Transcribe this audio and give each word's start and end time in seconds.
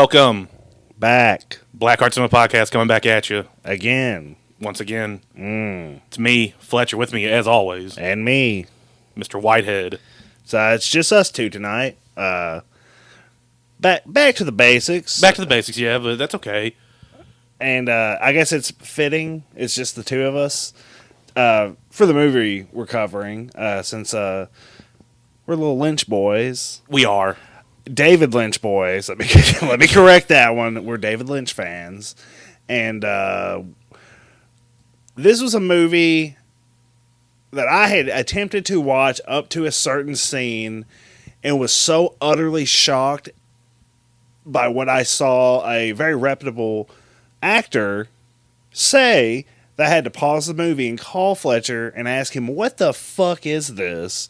Welcome, 0.00 0.50
Back 0.98 1.60
Black 1.72 2.00
Heart 2.00 2.12
Cinema 2.12 2.28
Podcast, 2.28 2.70
coming 2.70 2.86
back 2.86 3.06
at 3.06 3.30
you 3.30 3.46
again. 3.64 4.36
once 4.60 4.78
again. 4.78 5.22
Mm. 5.34 6.02
It's 6.08 6.18
me, 6.18 6.52
Fletcher, 6.58 6.98
with 6.98 7.14
me 7.14 7.24
as 7.24 7.46
always, 7.48 7.96
And 7.96 8.22
me. 8.22 8.66
Mr. 9.16 9.40
Whitehead. 9.40 9.98
So 10.44 10.74
it's 10.74 10.86
just 10.86 11.14
us 11.14 11.30
two 11.30 11.48
tonight. 11.48 11.96
Uh, 12.14 12.60
back 13.80 14.02
back 14.04 14.34
to 14.34 14.44
the 14.44 14.52
basics. 14.52 15.18
Back 15.18 15.36
to 15.36 15.40
the 15.40 15.46
basics, 15.46 15.78
yeah, 15.78 15.96
but 15.96 16.16
that's 16.18 16.34
okay. 16.34 16.76
and 17.58 17.88
uh, 17.88 18.18
I 18.20 18.34
guess 18.34 18.52
it's 18.52 18.72
fitting. 18.72 19.44
It's 19.54 19.74
just 19.74 19.96
the 19.96 20.02
two 20.02 20.24
of 20.24 20.36
us 20.36 20.74
uh, 21.36 21.70
for 21.88 22.04
the 22.04 22.12
movie 22.12 22.66
we're 22.70 22.84
covering, 22.84 23.50
uh, 23.54 23.80
since 23.80 24.12
uh, 24.12 24.48
we're 25.46 25.54
little 25.54 25.78
Lynch 25.78 26.06
boys, 26.06 26.82
We 26.86 27.06
are. 27.06 27.38
David 27.92 28.34
Lynch 28.34 28.60
boys. 28.60 29.08
Let 29.08 29.18
me 29.18 29.26
let 29.62 29.78
me 29.78 29.86
correct 29.86 30.28
that 30.28 30.54
one. 30.54 30.84
We're 30.84 30.96
David 30.96 31.28
Lynch 31.28 31.52
fans, 31.52 32.16
and 32.68 33.04
uh, 33.04 33.62
this 35.14 35.40
was 35.40 35.54
a 35.54 35.60
movie 35.60 36.36
that 37.52 37.68
I 37.68 37.86
had 37.86 38.08
attempted 38.08 38.66
to 38.66 38.80
watch 38.80 39.20
up 39.26 39.48
to 39.50 39.64
a 39.64 39.72
certain 39.72 40.16
scene, 40.16 40.84
and 41.42 41.60
was 41.60 41.72
so 41.72 42.16
utterly 42.20 42.64
shocked 42.64 43.30
by 44.44 44.68
what 44.68 44.88
I 44.88 45.02
saw 45.02 45.68
a 45.68 45.92
very 45.92 46.14
reputable 46.14 46.88
actor 47.42 48.08
say 48.72 49.46
that 49.76 49.86
I 49.86 49.88
had 49.90 50.04
to 50.04 50.10
pause 50.10 50.46
the 50.46 50.54
movie 50.54 50.88
and 50.88 50.98
call 50.98 51.34
Fletcher 51.34 51.88
and 51.90 52.08
ask 52.08 52.34
him, 52.34 52.48
"What 52.48 52.78
the 52.78 52.92
fuck 52.92 53.46
is 53.46 53.74
this?" 53.74 54.28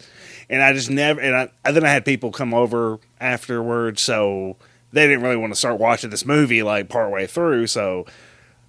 And 0.48 0.62
I 0.62 0.72
just 0.72 0.90
never. 0.90 1.20
And 1.20 1.34
I 1.34 1.48
and 1.64 1.76
then 1.76 1.84
I 1.84 1.88
had 1.90 2.04
people 2.04 2.30
come 2.30 2.54
over 2.54 2.98
afterwards, 3.20 4.00
so 4.02 4.56
they 4.92 5.06
didn't 5.06 5.22
really 5.22 5.36
want 5.36 5.52
to 5.52 5.58
start 5.58 5.78
watching 5.80 6.10
this 6.10 6.24
movie 6.24 6.62
like 6.62 6.88
partway 6.88 7.26
through. 7.26 7.66
So 7.66 8.06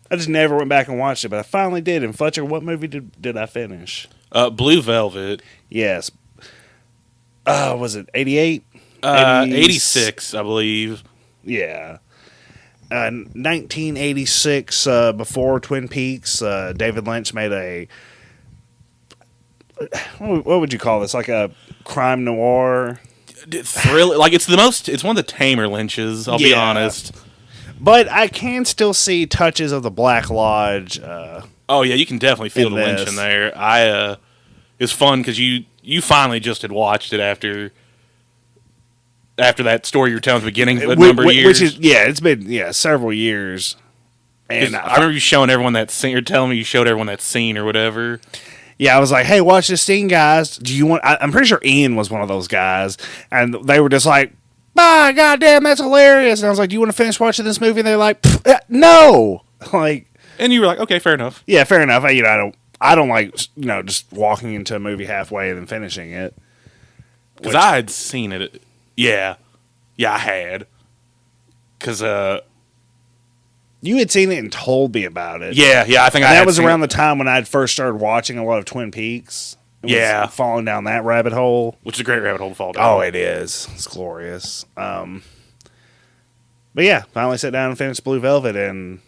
I 0.10 0.16
just 0.16 0.30
never 0.30 0.56
went 0.58 0.70
back 0.70 0.88
and 0.88 0.98
watched 0.98 1.24
it, 1.26 1.30
but 1.30 1.40
I 1.40 1.44
finally 1.44 1.82
did. 1.82 2.04
And 2.04 2.18
Fletcher, 2.18 2.44
what 2.44 2.64
movie 2.64 2.88
did 2.88 3.22
did 3.22 3.38
I 3.38 3.46
finish? 3.46 4.08
Uh, 4.32 4.50
Blue 4.50 4.82
Velvet, 4.82 5.42
Yes. 5.70 6.12
Uh, 7.46 7.78
was 7.80 7.96
it 7.96 8.10
eighty 8.14 8.38
eight? 8.38 8.66
Uh, 9.02 9.46
eighty 9.48 9.80
six, 9.80 10.34
I 10.34 10.42
believe. 10.44 11.04
Yeah. 11.44 12.00
Uh, 12.90 13.12
1986, 13.12 14.88
uh, 14.88 15.12
before 15.12 15.60
Twin 15.60 15.90
Peaks, 15.90 16.42
uh, 16.42 16.74
David 16.76 17.06
Lynch 17.06 17.34
made 17.34 17.52
a. 17.52 17.88
What 20.20 20.60
would 20.60 20.74
you 20.74 20.80
call 20.80 21.00
this? 21.02 21.14
Like 21.14 21.30
a 21.30 21.52
crime 21.84 22.24
noir? 22.24 23.00
D- 23.48 23.62
Thrill, 23.62 24.18
like, 24.18 24.34
it's 24.34 24.46
the 24.46 24.58
most, 24.58 24.90
it's 24.90 25.04
one 25.04 25.18
of 25.18 25.26
the 25.26 25.32
tamer 25.32 25.68
Lynches, 25.68 26.28
I'll 26.28 26.38
be 26.40 26.50
Yeah. 26.50 26.62
honest. 26.70 27.14
But 27.80 28.10
I 28.12 28.28
can 28.28 28.66
still 28.66 28.94
see 28.94 29.26
touches 29.28 29.72
of 29.72 29.84
the 29.84 29.92
Black 29.92 30.30
Lodge. 30.30 31.00
Uh, 31.00 31.42
Oh, 31.70 31.84
yeah, 31.84 31.96
you 31.96 32.06
can 32.06 32.18
definitely 32.18 32.50
feel 32.50 32.68
In 32.68 32.76
the 32.76 32.82
Lynch 32.82 33.00
this. 33.02 33.10
in 33.10 33.16
there. 33.18 33.56
I, 33.58 33.88
uh, 33.90 34.16
it 34.80 34.84
was 34.84 34.92
fun 34.94 35.20
because 35.22 35.38
you, 35.38 35.66
you 35.84 36.02
finally 36.02 36.40
just 36.40 36.62
had 36.62 36.72
watched 36.72 37.12
it 37.14 37.20
after. 37.20 37.72
After 39.38 39.62
that 39.64 39.86
story 39.86 40.10
you 40.10 40.16
were 40.16 40.20
telling 40.22 40.42
at 40.42 40.46
the 40.46 40.52
beginning, 40.52 40.82
a 40.82 40.88
whi- 40.88 41.08
number 41.08 41.22
of 41.24 41.28
whi- 41.28 41.34
years. 41.34 41.62
Which 41.62 41.74
is, 41.74 41.78
yeah, 41.78 42.04
it's 42.06 42.20
been, 42.20 42.50
yeah, 42.50 42.72
several 42.72 43.14
years. 43.14 43.76
'Cause 44.50 44.58
And 44.68 44.76
I 44.76 44.80
I, 44.80 44.94
remember 44.96 45.14
you 45.14 45.20
showing 45.20 45.50
everyone 45.50 45.74
that 45.74 45.92
scene, 45.92 46.16
or 46.18 46.22
telling 46.22 46.50
me 46.52 46.56
you 46.56 46.64
showed 46.64 46.88
everyone 46.88 47.08
that 47.08 47.22
scene 47.22 47.58
or 47.58 47.64
whatever. 47.66 48.20
Yeah, 48.78 48.96
I 48.96 49.00
was 49.00 49.12
like, 49.12 49.26
hey, 49.26 49.42
watch 49.42 49.68
this 49.68 49.82
scene, 49.82 50.08
guys. 50.08 50.58
Do 50.58 50.76
you 50.76 50.86
want, 50.86 51.04
I, 51.04 51.18
I'm 51.20 51.32
pretty 51.32 51.48
sure 51.48 51.60
Ian 51.64 51.96
was 51.96 52.10
one 52.12 52.22
of 52.22 52.28
those 52.28 52.48
guys. 52.48 52.98
And 53.32 53.54
they 53.66 53.80
were 53.80 53.90
just 53.90 54.06
like, 54.06 54.34
ah, 54.78 55.12
goddamn, 55.16 55.64
that's 55.64 55.82
hilarious. 55.82 56.42
And 56.42 56.48
I 56.48 56.50
was 56.50 56.60
like, 56.60 56.70
do 56.70 56.74
you 56.76 56.80
want 56.80 56.92
to 56.92 56.98
finish 56.98 57.20
watching 57.20 57.46
this 57.46 57.60
movie? 57.60 57.80
And 57.80 57.88
they're 57.88 57.98
like, 57.98 58.24
uh, 58.46 58.60
no. 58.70 59.44
Like, 59.74 60.06
And 60.38 60.54
you 60.54 60.62
were 60.62 60.68
like, 60.68 60.78
okay, 60.78 61.00
fair 61.00 61.16
enough. 61.16 61.44
Yeah, 61.48 61.64
fair 61.64 61.82
enough. 61.82 62.04
I, 62.04 62.12
you 62.12 62.22
know, 62.22 62.30
I 62.30 62.38
don't, 62.38 62.56
I 62.80 62.94
don't 62.94 63.10
like, 63.10 63.36
you 63.56 63.66
know, 63.66 63.82
just 63.82 64.12
walking 64.14 64.54
into 64.54 64.76
a 64.76 64.80
movie 64.80 65.06
halfway 65.06 65.50
and 65.50 65.58
then 65.58 65.66
finishing 65.66 66.12
it. 66.12 66.36
Because 67.36 67.56
I 67.56 67.76
had 67.76 67.90
seen 67.90 68.32
it. 68.32 68.62
Yeah. 68.96 69.38
Yeah, 69.96 70.14
I 70.14 70.20
had. 70.20 70.68
Because, 71.80 72.04
uh, 72.04 72.42
You 73.82 73.98
had 73.98 74.10
seen 74.12 74.32
it 74.32 74.40
and 74.40 74.52
told 74.52 74.94
me 74.96 75.04
about 75.06 75.42
it. 75.42 75.56
yeah, 75.56 75.86
yeah, 75.88 76.04
I 76.04 76.10
think 76.10 76.26
I 76.26 76.30
had 76.30 76.40
that 76.42 76.46
was 76.48 76.58
around 76.60 76.82
it, 76.84 76.90
the 76.90 76.96
time 76.96 77.18
when 77.20 77.28
I'd 77.28 77.48
first 77.48 77.74
started 77.74 77.96
watching 77.98 78.38
a 78.38 78.44
lot 78.44 78.58
of 78.60 78.66
Twin 78.66 78.92
Peaks. 78.92 79.56
It 79.84 79.86
was 79.88 79.92
Yeah. 79.94 80.26
falling 80.28 80.66
down 80.66 80.86
that 80.86 81.04
rabbit 81.04 81.32
hole. 81.34 81.78
which 81.84 81.96
is 81.98 82.02
a 82.02 82.04
great 82.04 82.20
rabbit 82.20 82.40
hole 82.42 82.50
to 82.50 82.56
fall 82.56 82.74
down. 82.74 82.84
Oh, 82.84 83.00
it 83.02 83.16
is. 83.16 83.68
It's 83.74 83.86
glorious. 83.88 84.66
Um, 84.76 85.22
but 86.74 86.84
yeah, 86.86 87.04
finally 87.14 87.38
sat 87.38 87.54
down 87.54 87.70
and 87.70 87.78
finished 87.78 88.04
Blue 88.04 88.20
Velvet, 88.20 88.56
and 88.56 89.00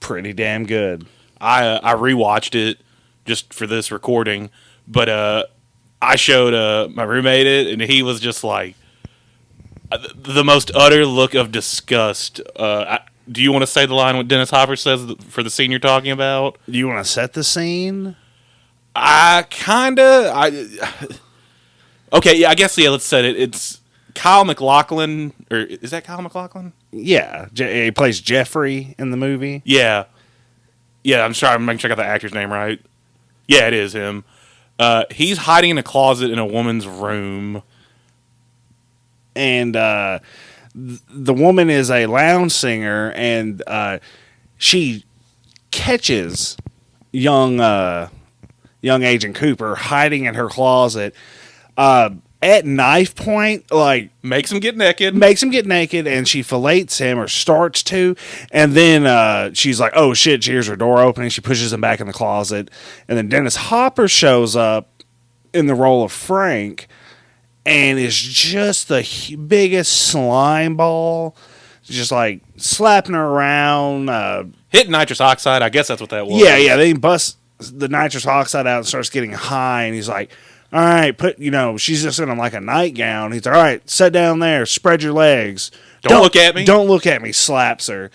pretty 0.00 0.32
damn 0.32 0.64
good. 0.66 1.06
I, 1.40 1.66
uh, 1.66 1.80
I 1.82 1.94
rewatched 1.94 2.54
it 2.54 2.78
just 3.26 3.52
for 3.52 3.66
this 3.66 3.90
recording, 3.92 4.50
but, 4.88 5.08
uh, 5.08 5.44
I 6.00 6.16
showed, 6.16 6.52
uh, 6.54 6.88
my 6.92 7.04
roommate 7.04 7.46
it, 7.46 7.66
and 7.68 7.80
he 7.82 8.02
was 8.02 8.20
just 8.20 8.44
like, 8.44 8.74
the 9.90 10.44
most 10.44 10.70
utter 10.74 11.06
look 11.06 11.34
of 11.34 11.52
disgust. 11.52 12.40
Uh, 12.56 12.98
I, 12.98 13.00
do 13.30 13.42
you 13.42 13.52
want 13.52 13.62
to 13.62 13.66
say 13.66 13.86
the 13.86 13.94
line 13.94 14.16
what 14.16 14.28
Dennis 14.28 14.50
Hopper 14.50 14.76
says 14.76 15.12
for 15.28 15.42
the 15.42 15.50
scene 15.50 15.70
you're 15.70 15.80
talking 15.80 16.10
about? 16.10 16.58
Do 16.66 16.76
you 16.76 16.88
want 16.88 17.04
to 17.04 17.10
set 17.10 17.32
the 17.32 17.44
scene? 17.44 18.16
I 18.94 19.44
kinda. 19.50 20.32
I 20.34 20.66
okay. 22.12 22.36
Yeah, 22.36 22.50
I 22.50 22.54
guess 22.54 22.76
yeah. 22.78 22.90
Let's 22.90 23.04
set 23.04 23.24
it. 23.24 23.36
It's 23.36 23.80
Kyle 24.14 24.44
McLaughlin, 24.44 25.32
or 25.50 25.58
is 25.58 25.90
that 25.90 26.04
Kyle 26.04 26.22
McLaughlin? 26.22 26.72
Yeah, 26.92 27.46
he 27.54 27.90
plays 27.90 28.20
Jeffrey 28.20 28.94
in 28.98 29.10
the 29.10 29.16
movie. 29.16 29.62
Yeah, 29.64 30.04
yeah. 31.02 31.24
I'm 31.24 31.34
sorry. 31.34 31.54
I'm 31.54 31.64
make 31.64 31.80
sure 31.80 31.90
I 31.90 31.94
got 31.94 32.02
the 32.02 32.08
actor's 32.08 32.34
name 32.34 32.52
right. 32.52 32.80
Yeah, 33.48 33.66
it 33.66 33.74
is 33.74 33.94
him. 33.94 34.24
Uh, 34.78 35.04
he's 35.10 35.38
hiding 35.38 35.70
in 35.70 35.78
a 35.78 35.82
closet 35.82 36.30
in 36.30 36.38
a 36.38 36.46
woman's 36.46 36.86
room. 36.86 37.62
And 39.36 39.76
uh, 39.76 40.18
th- 40.74 41.00
the 41.08 41.34
woman 41.34 41.70
is 41.70 41.90
a 41.90 42.06
lounge 42.06 42.52
singer, 42.52 43.12
and 43.16 43.62
uh, 43.66 43.98
she 44.56 45.04
catches 45.70 46.56
young 47.12 47.60
uh, 47.60 48.08
young 48.80 49.02
Agent 49.02 49.34
Cooper 49.36 49.74
hiding 49.76 50.24
in 50.24 50.34
her 50.34 50.48
closet. 50.48 51.14
Uh, 51.76 52.10
at 52.42 52.66
knife 52.66 53.14
point, 53.14 53.72
like 53.72 54.10
Makes 54.22 54.52
him 54.52 54.60
get 54.60 54.76
naked. 54.76 55.14
makes 55.14 55.42
him 55.42 55.48
get 55.50 55.64
naked, 55.64 56.06
and 56.06 56.28
she 56.28 56.42
fillets 56.42 56.98
him 56.98 57.18
or 57.18 57.26
starts 57.26 57.82
to, 57.84 58.16
and 58.52 58.74
then 58.74 59.06
uh, 59.06 59.50
she's 59.54 59.80
like, 59.80 59.92
"Oh 59.96 60.12
shit!" 60.12 60.44
She 60.44 60.50
hears 60.52 60.66
her 60.66 60.76
door 60.76 61.00
opening. 61.00 61.30
She 61.30 61.40
pushes 61.40 61.72
him 61.72 61.80
back 61.80 62.00
in 62.00 62.06
the 62.06 62.12
closet, 62.12 62.70
and 63.08 63.16
then 63.16 63.30
Dennis 63.30 63.56
Hopper 63.56 64.08
shows 64.08 64.54
up 64.54 65.02
in 65.54 65.68
the 65.68 65.74
role 65.74 66.04
of 66.04 66.12
Frank, 66.12 66.86
and 67.66 67.98
is 67.98 68.16
just 68.16 68.88
the 68.88 69.36
biggest 69.46 69.92
slime 70.08 70.76
ball, 70.76 71.36
just 71.82 72.12
like 72.12 72.42
slapping 72.56 73.14
around. 73.14 74.08
Uh, 74.08 74.44
Hit 74.68 74.90
nitrous 74.90 75.20
oxide. 75.20 75.62
I 75.62 75.68
guess 75.68 75.88
that's 75.88 76.00
what 76.00 76.10
that 76.10 76.26
was. 76.26 76.42
yeah, 76.42 76.56
yeah. 76.56 76.76
They 76.76 76.92
bust 76.92 77.38
the 77.58 77.88
nitrous 77.88 78.26
oxide 78.26 78.66
out 78.66 78.78
and 78.78 78.86
starts 78.86 79.08
getting 79.10 79.32
high, 79.32 79.84
and 79.84 79.94
he's 79.94 80.08
like, 80.08 80.32
"All 80.72 80.80
right, 80.80 81.16
put 81.16 81.38
you 81.38 81.50
know." 81.50 81.76
She's 81.76 82.02
just 82.02 82.18
in 82.18 82.36
like 82.36 82.54
a 82.54 82.60
nightgown. 82.60 83.32
He's 83.32 83.46
like, 83.46 83.54
"All 83.54 83.62
right, 83.62 83.88
sit 83.88 84.12
down 84.12 84.40
there, 84.40 84.66
spread 84.66 85.02
your 85.02 85.12
legs. 85.12 85.70
Don't 86.02 86.22
look 86.22 86.36
at 86.36 86.54
me." 86.54 86.64
Don't 86.64 86.88
look 86.88 87.06
at 87.06 87.22
me." 87.22 87.30
Slaps 87.32 87.86
her, 87.86 88.10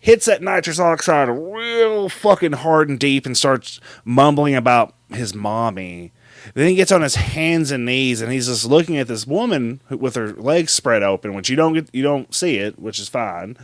hits 0.00 0.26
that 0.26 0.42
nitrous 0.42 0.80
oxide 0.80 1.28
real 1.28 2.08
fucking 2.08 2.52
hard 2.54 2.88
and 2.88 2.98
deep, 2.98 3.24
and 3.24 3.36
starts 3.36 3.80
mumbling 4.04 4.54
about 4.56 4.94
his 5.10 5.34
mommy. 5.34 6.12
Then 6.54 6.68
he 6.68 6.74
gets 6.74 6.92
on 6.92 7.02
his 7.02 7.14
hands 7.16 7.70
and 7.70 7.84
knees, 7.84 8.20
and 8.20 8.32
he's 8.32 8.46
just 8.46 8.64
looking 8.64 8.96
at 8.96 9.08
this 9.08 9.26
woman 9.26 9.80
with 9.90 10.14
her 10.14 10.32
legs 10.32 10.72
spread 10.72 11.02
open, 11.02 11.34
which 11.34 11.48
you 11.48 11.56
don't 11.56 11.74
get, 11.74 11.88
you 11.92 12.02
don't 12.02 12.34
see 12.34 12.56
it, 12.56 12.78
which 12.78 12.98
is 12.98 13.08
fine. 13.08 13.56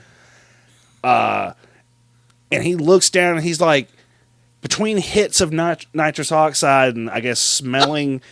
Uh, 1.03 1.53
and 2.51 2.63
he 2.63 2.75
looks 2.75 3.11
down, 3.11 3.37
and 3.37 3.45
he's 3.45 3.61
like, 3.61 3.89
between 4.65 4.97
hits 4.97 5.43
of 5.43 5.53
nit- 5.53 5.85
nitrous 5.93 6.33
oxide 6.33 6.97
and 6.97 7.11
I 7.11 7.21
guess 7.21 7.39
smelling 7.39 8.23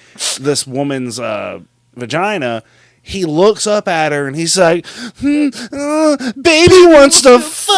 this 0.40 0.66
woman's 0.66 1.20
uh, 1.20 1.60
vagina, 1.94 2.62
he 3.02 3.26
looks 3.26 3.66
up 3.66 3.86
at 3.86 4.12
her 4.12 4.26
and 4.26 4.34
he's 4.34 4.56
like, 4.56 4.86
hmm, 4.86 5.48
uh, 5.70 6.32
"Baby 6.40 6.86
wants 6.86 7.20
to 7.22 7.38
fuck." 7.38 7.76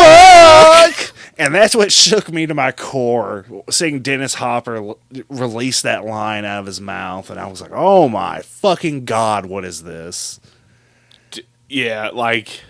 And 1.36 1.54
that's 1.54 1.74
what 1.74 1.90
shook 1.90 2.30
me 2.32 2.46
to 2.46 2.54
my 2.54 2.70
core, 2.70 3.44
seeing 3.68 4.00
Dennis 4.00 4.34
Hopper 4.34 4.76
l- 4.76 4.98
release 5.28 5.82
that 5.82 6.04
line 6.04 6.44
out 6.44 6.60
of 6.60 6.66
his 6.66 6.80
mouth, 6.80 7.28
and 7.30 7.40
I 7.40 7.46
was 7.48 7.60
like, 7.60 7.72
"Oh 7.74 8.08
my 8.08 8.40
fucking 8.42 9.04
god, 9.04 9.46
what 9.46 9.64
is 9.64 9.82
this?" 9.82 10.38
yeah. 11.68 12.10
Like, 12.12 12.60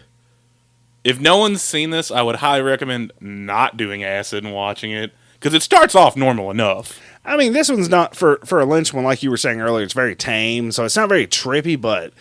if 1.02 1.20
no 1.20 1.36
one's 1.36 1.62
seen 1.62 1.90
this, 1.90 2.10
I 2.10 2.22
would 2.22 2.36
highly 2.36 2.62
recommend 2.62 3.12
not 3.20 3.76
doing 3.76 4.02
acid 4.02 4.44
and 4.44 4.54
watching 4.54 4.90
it 4.92 5.12
because 5.34 5.52
it 5.54 5.62
starts 5.62 5.94
off 5.94 6.16
normal 6.16 6.50
enough. 6.50 6.98
I 7.24 7.36
mean, 7.36 7.52
this 7.52 7.68
one's 7.70 7.88
not 7.88 8.14
for 8.16 8.38
for 8.44 8.60
a 8.60 8.64
Lynch 8.66 8.92
one, 8.94 9.04
like 9.04 9.22
you 9.22 9.30
were 9.30 9.36
saying 9.36 9.60
earlier. 9.60 9.84
It's 9.84 9.92
very 9.94 10.14
tame, 10.16 10.72
so 10.72 10.84
it's 10.84 10.96
not 10.96 11.08
very 11.08 11.26
trippy, 11.26 11.78
but 11.78 12.12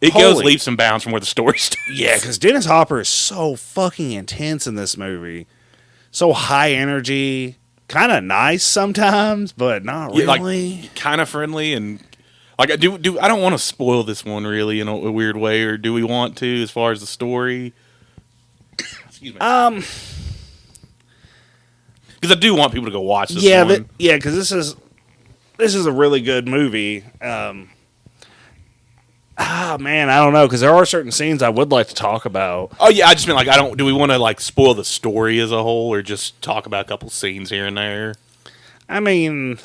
it 0.00 0.12
goes 0.12 0.34
Holy- 0.34 0.46
leaps 0.46 0.66
and 0.66 0.76
bounds 0.76 1.02
from 1.04 1.12
where 1.12 1.20
the 1.20 1.26
story 1.26 1.58
starts. 1.58 1.76
Yeah, 1.92 2.16
because 2.16 2.38
Dennis 2.38 2.66
Hopper 2.66 2.98
is 3.00 3.08
so 3.08 3.54
fucking 3.56 4.10
intense 4.12 4.66
in 4.66 4.74
this 4.74 4.96
movie. 4.96 5.46
So 6.16 6.32
high 6.32 6.70
energy, 6.72 7.56
kind 7.88 8.10
of 8.10 8.24
nice 8.24 8.64
sometimes, 8.64 9.52
but 9.52 9.84
not 9.84 10.14
Yeah, 10.14 10.24
like, 10.24 10.40
really. 10.40 10.88
kind 10.94 11.20
of 11.20 11.28
friendly 11.28 11.74
and 11.74 12.00
like 12.58 12.70
I 12.70 12.76
do 12.76 12.96
do 12.96 13.18
I 13.20 13.28
don't 13.28 13.42
want 13.42 13.52
to 13.52 13.58
spoil 13.58 14.02
this 14.02 14.24
one 14.24 14.46
really 14.46 14.80
in 14.80 14.88
a, 14.88 14.96
a 14.96 15.12
weird 15.12 15.36
way 15.36 15.60
or 15.64 15.76
do 15.76 15.92
we 15.92 16.02
want 16.02 16.38
to 16.38 16.62
as 16.62 16.70
far 16.70 16.90
as 16.90 17.00
the 17.00 17.06
story? 17.06 17.74
Excuse 19.06 19.34
me. 19.34 19.40
um, 19.40 19.84
Because 22.14 22.34
I 22.34 22.40
do 22.40 22.54
want 22.54 22.72
people 22.72 22.86
to 22.86 22.92
go 22.92 23.02
watch 23.02 23.28
this 23.28 23.42
yeah, 23.42 23.76
yeah, 23.98 24.16
because 24.16 24.34
this 24.34 24.52
is 24.52 24.74
this 25.58 25.74
is 25.74 25.84
a 25.84 25.92
really 25.92 26.22
good 26.22 26.48
movie. 26.48 27.04
Um, 27.20 27.68
ah, 29.38 29.76
man, 29.80 30.08
I 30.08 30.16
don't 30.16 30.32
know 30.32 30.46
because 30.46 30.60
there 30.60 30.74
are 30.74 30.86
certain 30.86 31.12
scenes 31.12 31.42
I 31.42 31.48
would 31.48 31.70
like 31.70 31.88
to 31.88 31.94
talk 31.94 32.24
about. 32.24 32.72
oh 32.80 32.88
yeah, 32.88 33.08
I 33.08 33.14
just 33.14 33.26
mean 33.26 33.36
like 33.36 33.48
I 33.48 33.56
don't. 33.56 33.76
Do 33.76 33.84
we 33.84 33.92
want 33.92 34.12
to 34.12 34.18
like 34.18 34.40
spoil 34.40 34.74
the 34.74 34.84
story 34.84 35.38
as 35.40 35.52
a 35.52 35.62
whole 35.62 35.92
or 35.92 36.02
just 36.02 36.40
talk 36.42 36.66
about 36.66 36.86
a 36.86 36.88
couple 36.88 37.10
scenes 37.10 37.50
here 37.50 37.66
and 37.66 37.76
there? 37.76 38.14
I 38.88 39.00
mean, 39.00 39.58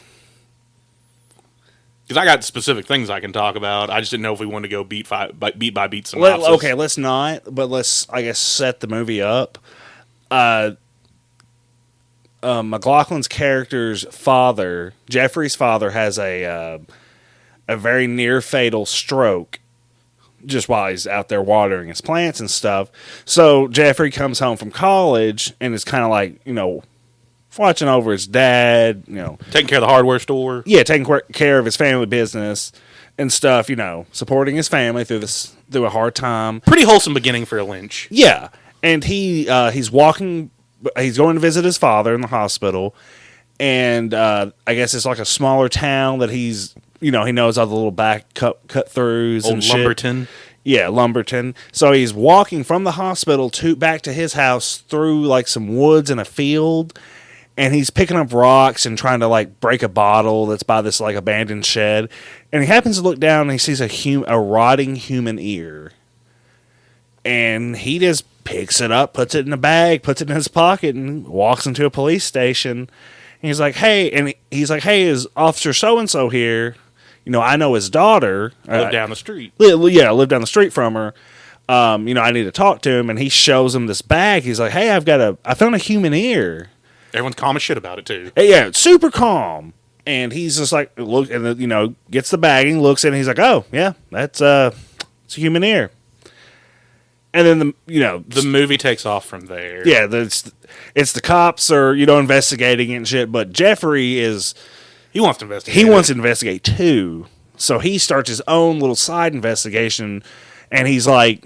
Because 2.04 2.18
I 2.18 2.26
got 2.26 2.44
specific 2.44 2.86
things 2.88 3.10
I 3.10 3.20
can 3.20 3.32
talk 3.32 3.56
about. 3.56 3.90
I 3.90 4.00
just 4.00 4.12
didn't 4.12 4.24
know 4.24 4.34
if 4.34 4.40
we 4.40 4.46
wanted 4.48 4.68
to 4.68 4.72
go 4.72 4.84
beat 4.84 5.08
by, 5.08 5.32
by 5.32 5.52
beat 5.52 5.74
by 5.74 5.88
beat 5.88 6.14
let, 6.16 6.34
synopsis. 6.34 6.50
okay, 6.56 6.74
let's 6.74 6.98
not, 6.98 7.44
but 7.50 7.68
let's 7.70 8.10
I 8.10 8.24
guess 8.24 8.40
set 8.40 8.80
the 8.80 8.88
movie 8.88 9.22
up. 9.22 9.58
Uh, 10.30 10.72
uh, 12.44 12.62
McLaughlin's 12.64 13.28
character's 13.28 14.04
father, 14.14 14.94
Jeffrey's 15.08 15.56
father, 15.56 15.92
has 15.92 16.18
a 16.18 16.44
uh, 16.46 16.80
a 17.68 17.78
very 17.78 18.08
near 18.08 18.42
fatal 18.42 18.86
stroke 18.86 19.60
just 20.46 20.70
while 20.70 20.90
he's 20.90 21.06
out 21.08 21.30
there 21.30 21.42
watering 21.42 21.90
his 21.90 22.02
plants 22.02 22.40
and 22.40 22.50
stuff. 22.50 22.92
So 23.26 23.68
Jeffrey 23.68 24.12
comes 24.12 24.40
home 24.40 24.58
from 24.58 24.72
college 24.72 25.54
and 25.60 25.74
is 25.74 25.84
kind 25.84 26.04
of 26.04 26.10
like 26.10 26.40
you 26.46 26.54
know 26.54 26.84
watching 27.58 27.88
over 27.90 28.12
his 28.14 28.28
dad, 28.28 29.04
you 29.08 29.16
know, 29.16 29.38
Taking 29.52 29.68
care 29.68 29.80
of 29.80 29.82
the 29.82 29.88
hardware 29.88 30.20
store. 30.20 30.64
yeah, 30.66 30.84
taking 30.84 31.06
care 31.34 31.60
of 31.60 31.66
his 31.66 31.76
family 31.76 32.06
business 32.06 32.72
and 33.18 33.32
stuff, 33.32 33.70
you 33.70 33.76
know, 33.76 34.06
supporting 34.14 34.56
his 34.56 34.68
family 34.70 35.04
through 35.04 35.20
this 35.20 35.54
through 35.70 35.86
a 35.86 35.90
hard 35.90 36.16
time. 36.16 36.62
Pretty 36.62 36.84
wholesome 36.84 37.14
beginning 37.14 37.46
for 37.46 37.58
a 37.58 37.64
Lynch. 37.64 38.08
Yeah, 38.10 38.50
and 38.82 39.04
he 39.04 39.50
uh, 39.50 39.72
he's 39.72 39.92
walking. 39.92 40.50
He's 40.98 41.18
going 41.18 41.36
to 41.36 41.42
visit 41.42 41.64
his 41.64 41.78
father 41.78 42.16
in 42.16 42.22
the 42.22 42.28
hospital, 42.28 42.96
and 43.60 44.14
uh, 44.14 44.52
I 44.66 44.74
guess 44.74 44.94
it's 44.96 45.06
like 45.06 45.20
a 45.20 45.26
smaller 45.26 45.70
town 45.70 46.20
that 46.20 46.30
he's 46.32 46.74
you 47.02 47.12
know 47.12 47.26
he 47.26 47.32
knows 47.34 47.58
all 47.58 47.66
the 47.68 47.76
little 47.76 47.92
back 47.92 48.34
cut 48.34 48.60
cut 48.70 48.88
throughs 48.88 49.44
Old 49.46 49.56
and 49.56 49.64
shit. 49.64 49.76
Lumberton. 49.76 50.28
Yeah, 50.64 50.88
Lumberton. 50.90 51.56
So 51.72 51.92
he's 51.92 52.14
walking 52.14 52.64
from 52.64 52.84
the 52.84 52.92
hospital 52.92 53.50
to 53.50 53.76
back 53.76 54.04
to 54.04 54.14
his 54.14 54.34
house 54.34 54.78
through 54.78 55.26
like 55.26 55.48
some 55.48 55.76
woods 55.76 56.12
and 56.12 56.20
a 56.22 56.26
field, 56.26 56.98
and 57.58 57.74
he's 57.74 57.90
picking 57.90 58.16
up 58.16 58.32
rocks 58.32 58.86
and 58.86 58.96
trying 58.98 59.22
to 59.22 59.28
like 59.28 59.60
break 59.60 59.82
a 59.82 59.90
bottle 59.90 60.46
that's 60.46 60.62
by 60.64 60.82
this 60.82 61.00
like 61.00 61.16
abandoned 61.16 61.66
shed. 61.66 62.10
And 62.52 62.62
he 62.62 62.68
happens 62.68 62.98
to 62.98 63.04
look 63.04 63.20
down 63.20 63.42
and 63.42 63.52
he 63.54 63.58
sees 63.58 63.82
a 63.82 63.88
hum- 63.88 64.26
a 64.28 64.40
rotting 64.40 64.96
human 64.98 65.40
ear, 65.40 65.94
and 67.26 67.76
he 67.78 68.00
just 68.00 68.26
picks 68.44 68.82
it 68.82 68.92
up, 68.92 69.14
puts 69.14 69.36
it 69.36 69.46
in 69.48 69.54
a 69.54 69.58
bag, 69.58 70.04
puts 70.04 70.22
it 70.22 70.30
in 70.30 70.36
his 70.36 70.48
pocket, 70.48 70.96
and 70.96 71.28
walks 71.28 71.66
into 71.66 71.86
a 71.86 71.90
police 71.90 72.24
station. 72.24 72.78
And 73.42 73.48
he's 73.50 73.60
like, 73.60 73.76
"Hey," 73.76 74.12
and 74.12 74.34
he's 74.52 74.70
like, 74.70 74.84
"Hey, 74.84 75.04
is 75.04 75.28
Officer 75.36 75.74
So 75.74 75.98
and 75.98 76.08
So 76.10 76.30
here?" 76.30 76.76
You 77.26 77.32
know, 77.32 77.42
I 77.42 77.56
know 77.56 77.74
his 77.76 77.90
daughter. 77.90 78.52
Live 78.68 78.88
Uh, 78.88 78.92
down 78.92 79.10
the 79.10 79.16
street. 79.16 79.54
li- 79.60 79.94
yeah, 79.94 80.10
I 80.10 80.12
live 80.12 80.30
down 80.30 80.42
the 80.42 80.48
street 80.48 80.74
from 80.74 80.96
her. 80.96 81.14
Um, 81.70 82.08
you 82.08 82.14
know, 82.14 82.22
I 82.22 82.32
need 82.32 82.44
to 82.44 82.52
talk 82.52 82.82
to 82.82 82.92
him, 82.92 83.10
and 83.10 83.18
he 83.20 83.30
shows 83.30 83.74
him 83.76 83.86
this 83.88 84.02
bag. 84.02 84.44
He's 84.44 84.60
like, 84.60 84.72
"Hey, 84.72 84.90
I've 84.90 85.06
got 85.06 85.22
a, 85.22 85.38
I 85.46 85.54
found 85.54 85.76
a 85.76 85.78
human 85.78 86.14
ear." 86.14 86.70
Everyone's 87.14 87.36
calm 87.36 87.56
as 87.56 87.62
shit 87.62 87.78
about 87.78 88.00
it 88.00 88.06
too. 88.06 88.32
Hey, 88.36 88.50
yeah, 88.50 88.72
super 88.74 89.12
calm. 89.12 89.74
And 90.06 90.34
he's 90.34 90.58
just 90.58 90.72
like, 90.72 90.92
look, 90.98 91.30
and 91.30 91.60
you 91.60 91.68
know, 91.68 91.94
gets 92.10 92.32
the 92.32 92.38
bag 92.38 92.68
and 92.68 92.82
looks. 92.82 93.04
And 93.04 93.16
he's 93.16 93.28
like, 93.28 93.40
"Oh, 93.40 93.66
yeah, 93.72 93.94
that's 94.10 94.42
uh, 94.42 94.72
it's 95.26 95.38
a 95.38 95.40
human 95.40 95.64
ear." 95.64 95.92
And 97.34 97.48
then 97.48 97.60
the, 97.60 97.74
you 97.88 98.02
know, 98.02 98.26
The 98.28 98.42
movie 98.42 98.78
takes 98.78 99.06
off 99.06 99.26
from 99.26 99.46
there. 99.46 99.88
yeah, 99.88 100.06
the, 100.08 100.18
it's 100.24 100.52
it's 100.96 101.14
the 101.14 101.22
cops 101.22 101.72
are 101.72 101.94
you 101.96 102.06
know 102.06 102.20
investigating 102.20 102.90
it 102.90 102.96
and 102.96 103.08
shit. 103.08 103.32
But 103.32 103.54
Jeffrey 103.54 104.20
is 104.20 104.54
he 105.12 105.20
wants 105.20 105.40
to 105.40 105.46
investigate. 105.46 105.76
he 105.76 105.88
it. 105.88 105.92
wants 105.92 106.08
to 106.08 106.16
investigate 106.16 106.64
too. 106.64 107.28
So 107.58 107.80
he 107.80 107.98
starts 107.98 108.30
his 108.30 108.42
own 108.48 108.80
little 108.80 108.96
side 108.96 109.34
investigation, 109.34 110.24
and 110.72 110.88
he's 110.88 111.06
like, 111.06 111.46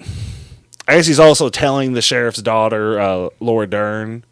I 0.87 0.95
guess 0.95 1.07
he's 1.07 1.19
also 1.19 1.49
telling 1.49 1.93
the 1.93 2.01
sheriff's 2.01 2.41
daughter, 2.41 2.99
uh, 2.99 3.29
Laura 3.39 3.67
Dern. 3.67 4.23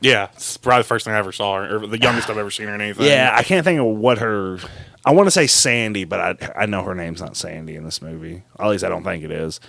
Yeah, 0.00 0.28
it's 0.34 0.56
probably 0.56 0.82
the 0.82 0.88
first 0.88 1.04
thing 1.04 1.14
I 1.14 1.18
ever 1.18 1.32
saw 1.32 1.62
her, 1.62 1.76
or 1.76 1.86
the 1.86 2.00
youngest 2.00 2.28
I've 2.28 2.38
ever 2.38 2.50
seen 2.50 2.66
her 2.68 2.74
in 2.74 2.80
anything. 2.80 3.06
Yeah, 3.06 3.32
I 3.34 3.42
can't 3.42 3.64
think 3.64 3.80
of 3.80 3.86
what 3.86 4.18
her. 4.18 4.58
I 5.04 5.12
want 5.12 5.26
to 5.26 5.30
say 5.30 5.46
Sandy, 5.46 6.04
but 6.04 6.20
I 6.20 6.62
I 6.62 6.66
know 6.66 6.82
her 6.82 6.94
name's 6.94 7.20
not 7.20 7.36
Sandy 7.36 7.76
in 7.76 7.84
this 7.84 8.02
movie. 8.02 8.42
At 8.58 8.68
least 8.68 8.84
I 8.84 8.88
don't 8.88 9.04
think 9.04 9.22
it 9.24 9.30
is. 9.30 9.60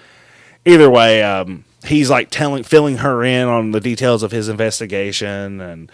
Either 0.66 0.90
way, 0.90 1.24
um, 1.24 1.64
he's 1.86 2.10
like 2.10 2.30
telling, 2.30 2.64
filling 2.64 2.98
her 2.98 3.24
in 3.24 3.48
on 3.48 3.72
the 3.72 3.80
details 3.80 4.22
of 4.24 4.32
his 4.32 4.50
investigation, 4.50 5.62
and 5.62 5.92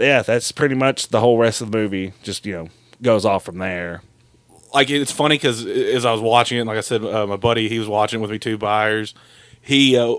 yeah, 0.00 0.22
that's 0.22 0.52
pretty 0.52 0.74
much 0.74 1.08
the 1.08 1.20
whole 1.20 1.38
rest 1.38 1.60
of 1.60 1.70
the 1.70 1.78
movie. 1.78 2.12
Just 2.22 2.46
you 2.46 2.54
know, 2.54 2.68
goes 3.02 3.24
off 3.24 3.44
from 3.44 3.58
there. 3.58 4.02
like 4.74 4.90
it's 4.90 5.12
funny 5.12 5.36
because 5.36 5.64
as 5.66 6.04
I 6.04 6.12
was 6.12 6.20
watching 6.20 6.58
it, 6.58 6.66
like 6.66 6.78
I 6.78 6.82
said, 6.82 7.04
uh, 7.04 7.26
my 7.26 7.36
buddy 7.36 7.68
he 7.68 7.78
was 7.78 7.88
watching 7.88 8.20
it 8.20 8.22
with 8.22 8.30
me 8.30 8.38
two 8.38 8.58
buyers. 8.58 9.14
He 9.60 9.96
uh, 9.96 10.16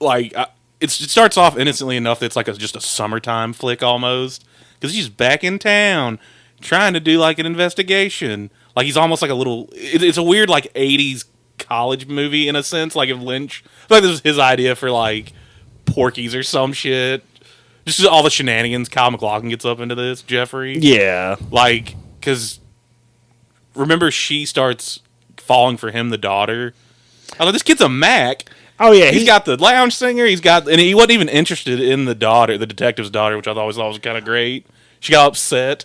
like 0.00 0.36
I, 0.36 0.46
it 0.80 0.90
starts 0.90 1.36
off 1.36 1.58
innocently 1.58 1.96
enough 1.96 2.20
that 2.20 2.26
it's 2.26 2.36
like 2.36 2.48
a, 2.48 2.52
just 2.52 2.76
a 2.76 2.80
summertime 2.80 3.52
flick 3.52 3.82
almost 3.82 4.44
because 4.74 4.94
he's 4.94 5.08
back 5.08 5.42
in 5.42 5.58
town 5.58 6.18
trying 6.60 6.92
to 6.94 7.00
do 7.00 7.18
like 7.18 7.38
an 7.38 7.46
investigation. 7.46 8.50
Like 8.74 8.86
he's 8.86 8.96
almost 8.96 9.22
like 9.22 9.30
a 9.30 9.34
little. 9.34 9.68
It, 9.72 10.02
it's 10.02 10.18
a 10.18 10.22
weird 10.22 10.48
like 10.48 10.72
'80s 10.74 11.24
college 11.58 12.06
movie 12.06 12.48
in 12.48 12.56
a 12.56 12.62
sense. 12.62 12.94
Like 12.94 13.08
if 13.08 13.18
Lynch, 13.18 13.64
like 13.88 14.02
this 14.02 14.10
was 14.10 14.20
his 14.20 14.38
idea 14.38 14.76
for 14.76 14.90
like 14.90 15.32
Porky's 15.86 16.34
or 16.34 16.42
some 16.42 16.72
shit. 16.72 17.24
Just 17.86 18.04
all 18.04 18.22
the 18.22 18.30
shenanigans 18.30 18.88
Kyle 18.88 19.10
McLaughlin 19.10 19.48
gets 19.48 19.64
up 19.64 19.78
into 19.80 19.94
this. 19.94 20.20
Jeffrey, 20.22 20.78
Yeah, 20.78 21.36
like 21.50 21.94
because 22.20 22.58
remember 23.74 24.10
she 24.10 24.44
starts 24.44 25.00
falling 25.36 25.76
for 25.76 25.90
him 25.92 26.08
the 26.10 26.18
daughter 26.18 26.74
i 27.38 27.44
like 27.44 27.52
this 27.52 27.62
kid's 27.62 27.80
a 27.80 27.88
mac 27.88 28.44
Oh 28.80 28.90
yeah, 28.92 29.10
he's 29.10 29.20
he- 29.20 29.26
got 29.26 29.44
the 29.44 29.56
lounge 29.56 29.94
singer 29.94 30.24
he's 30.26 30.40
got 30.40 30.68
and 30.68 30.80
he 30.80 30.94
wasn't 30.94 31.12
even 31.12 31.28
interested 31.28 31.78
in 31.78 32.04
the 32.06 32.14
daughter 32.14 32.58
the 32.58 32.66
detective's 32.66 33.10
daughter 33.10 33.36
which 33.36 33.46
i 33.46 33.52
always 33.52 33.76
thought 33.76 33.86
was 33.88 33.98
kind 33.98 34.16
of 34.18 34.24
great 34.24 34.66
she 34.98 35.12
got 35.12 35.28
upset 35.28 35.84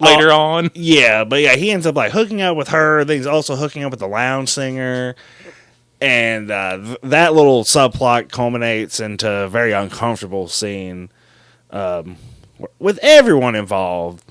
later 0.00 0.30
Oh. 0.32 0.38
on 0.40 0.70
Yeah, 0.74 1.24
but 1.24 1.40
yeah, 1.40 1.54
he 1.56 1.70
ends 1.70 1.86
up 1.86 1.96
like 1.96 2.12
hooking 2.12 2.40
up 2.40 2.56
with 2.56 2.68
her. 2.68 3.04
Then 3.04 3.16
he's 3.18 3.26
also 3.26 3.56
hooking 3.56 3.84
up 3.84 3.90
with 3.90 4.00
the 4.00 4.08
lounge 4.08 4.48
singer, 4.48 5.14
and 6.00 6.50
uh, 6.50 6.76
th- 6.78 6.98
that 7.02 7.34
little 7.34 7.64
subplot 7.64 8.30
culminates 8.30 9.00
into 9.00 9.28
a 9.30 9.48
very 9.48 9.72
uncomfortable 9.72 10.48
scene 10.48 11.10
um, 11.74 12.16
with 12.78 12.98
everyone 13.02 13.54
involved. 13.54 14.24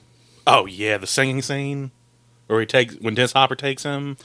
oh 0.48 0.66
yeah 0.66 0.98
the 0.98 1.06
singing 1.08 1.42
scene 1.42 1.92
where 2.48 2.60
he 2.60 2.66
takes 2.66 2.96
when 2.96 3.14
dennis 3.14 3.34
hopper 3.34 3.56
takes 3.56 3.84
him 3.84 4.18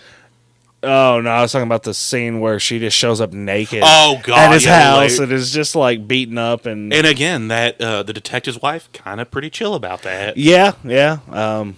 Oh 0.80 1.20
no, 1.20 1.28
I 1.30 1.42
was 1.42 1.50
talking 1.50 1.66
about 1.66 1.82
the 1.82 1.92
scene 1.92 2.38
where 2.38 2.60
she 2.60 2.78
just 2.78 2.96
shows 2.96 3.20
up 3.20 3.32
naked 3.32 3.82
oh 3.84 4.20
god 4.22 4.38
at 4.38 4.52
his 4.52 4.64
yeah, 4.64 4.92
house 4.92 5.18
like- 5.18 5.24
and 5.24 5.32
is 5.32 5.52
just 5.52 5.74
like 5.74 6.06
beaten 6.06 6.38
up 6.38 6.66
and, 6.66 6.92
and 6.92 7.04
again 7.04 7.48
that 7.48 7.80
uh, 7.80 8.04
the 8.04 8.12
detective's 8.12 8.62
wife 8.62 8.88
kind 8.92 9.20
of 9.20 9.28
pretty 9.28 9.50
chill 9.50 9.74
about 9.74 10.02
that 10.02 10.36
yeah, 10.36 10.72
yeah. 10.84 11.18
Um, 11.32 11.74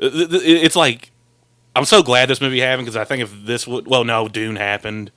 th- 0.00 0.28
it's 0.42 0.76
like 0.76 1.10
I'm 1.76 1.84
so 1.84 2.02
glad 2.02 2.28
this 2.28 2.40
movie 2.40 2.60
happened 2.60 2.86
because 2.86 2.96
I 2.96 3.04
think 3.04 3.22
if 3.22 3.32
this 3.44 3.66
would 3.66 3.86
well 3.86 4.04
no 4.04 4.28
Dune 4.28 4.56
happened, 4.56 5.10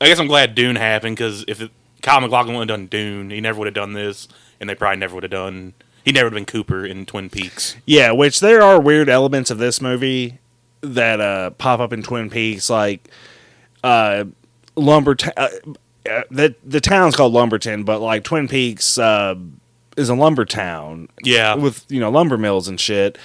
I 0.00 0.06
guess 0.06 0.18
I'm 0.18 0.26
glad 0.26 0.54
Dune 0.54 0.76
happened 0.76 1.16
because 1.16 1.44
if 1.48 1.60
it, 1.60 1.70
Kyle 2.06 2.20
McLaughlin 2.20 2.54
would 2.56 2.70
have 2.70 2.78
done 2.78 2.86
Dune, 2.86 3.30
he 3.30 3.40
never 3.40 3.58
would 3.58 3.66
have 3.66 3.74
done 3.74 3.92
this, 3.92 4.28
and 4.60 4.70
they 4.70 4.76
probably 4.76 4.98
never 5.00 5.14
would 5.16 5.24
have 5.24 5.32
done. 5.32 5.74
He 6.04 6.12
never 6.12 6.26
would 6.26 6.34
have 6.34 6.36
been 6.36 6.46
Cooper 6.46 6.86
in 6.86 7.04
Twin 7.04 7.28
Peaks. 7.28 7.74
Yeah, 7.84 8.12
which 8.12 8.38
there 8.38 8.62
are 8.62 8.80
weird 8.80 9.08
elements 9.08 9.50
of 9.50 9.58
this 9.58 9.80
movie 9.80 10.38
that 10.82 11.20
uh, 11.20 11.50
pop 11.50 11.80
up 11.80 11.92
in 11.92 12.04
Twin 12.04 12.30
Peaks, 12.30 12.70
like 12.70 13.10
uh, 13.82 14.24
Lumber. 14.76 15.16
Uh, 15.36 15.48
uh, 16.08 16.22
the 16.30 16.54
the 16.64 16.80
town's 16.80 17.16
called 17.16 17.32
Lumberton, 17.32 17.82
but 17.82 17.98
like 18.00 18.22
Twin 18.22 18.46
Peaks 18.46 18.98
uh, 18.98 19.34
is 19.96 20.08
a 20.08 20.14
lumber 20.14 20.44
town 20.44 21.08
Yeah, 21.24 21.56
with 21.56 21.84
you 21.88 21.98
know 21.98 22.10
lumber 22.12 22.38
mills 22.38 22.68
and 22.68 22.78
shit. 22.78 23.18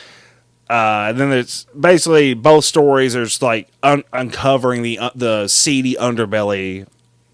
Uh, 0.68 1.08
and 1.10 1.20
then 1.20 1.32
it's 1.32 1.66
basically 1.80 2.34
both 2.34 2.66
stories 2.66 3.16
are 3.16 3.26
just 3.26 3.44
like 3.44 3.68
un- 3.84 4.06
uncovering 4.12 4.82
the 4.82 4.98
uh, 4.98 5.12
the 5.14 5.48
seedy 5.48 5.94
underbelly 6.00 6.88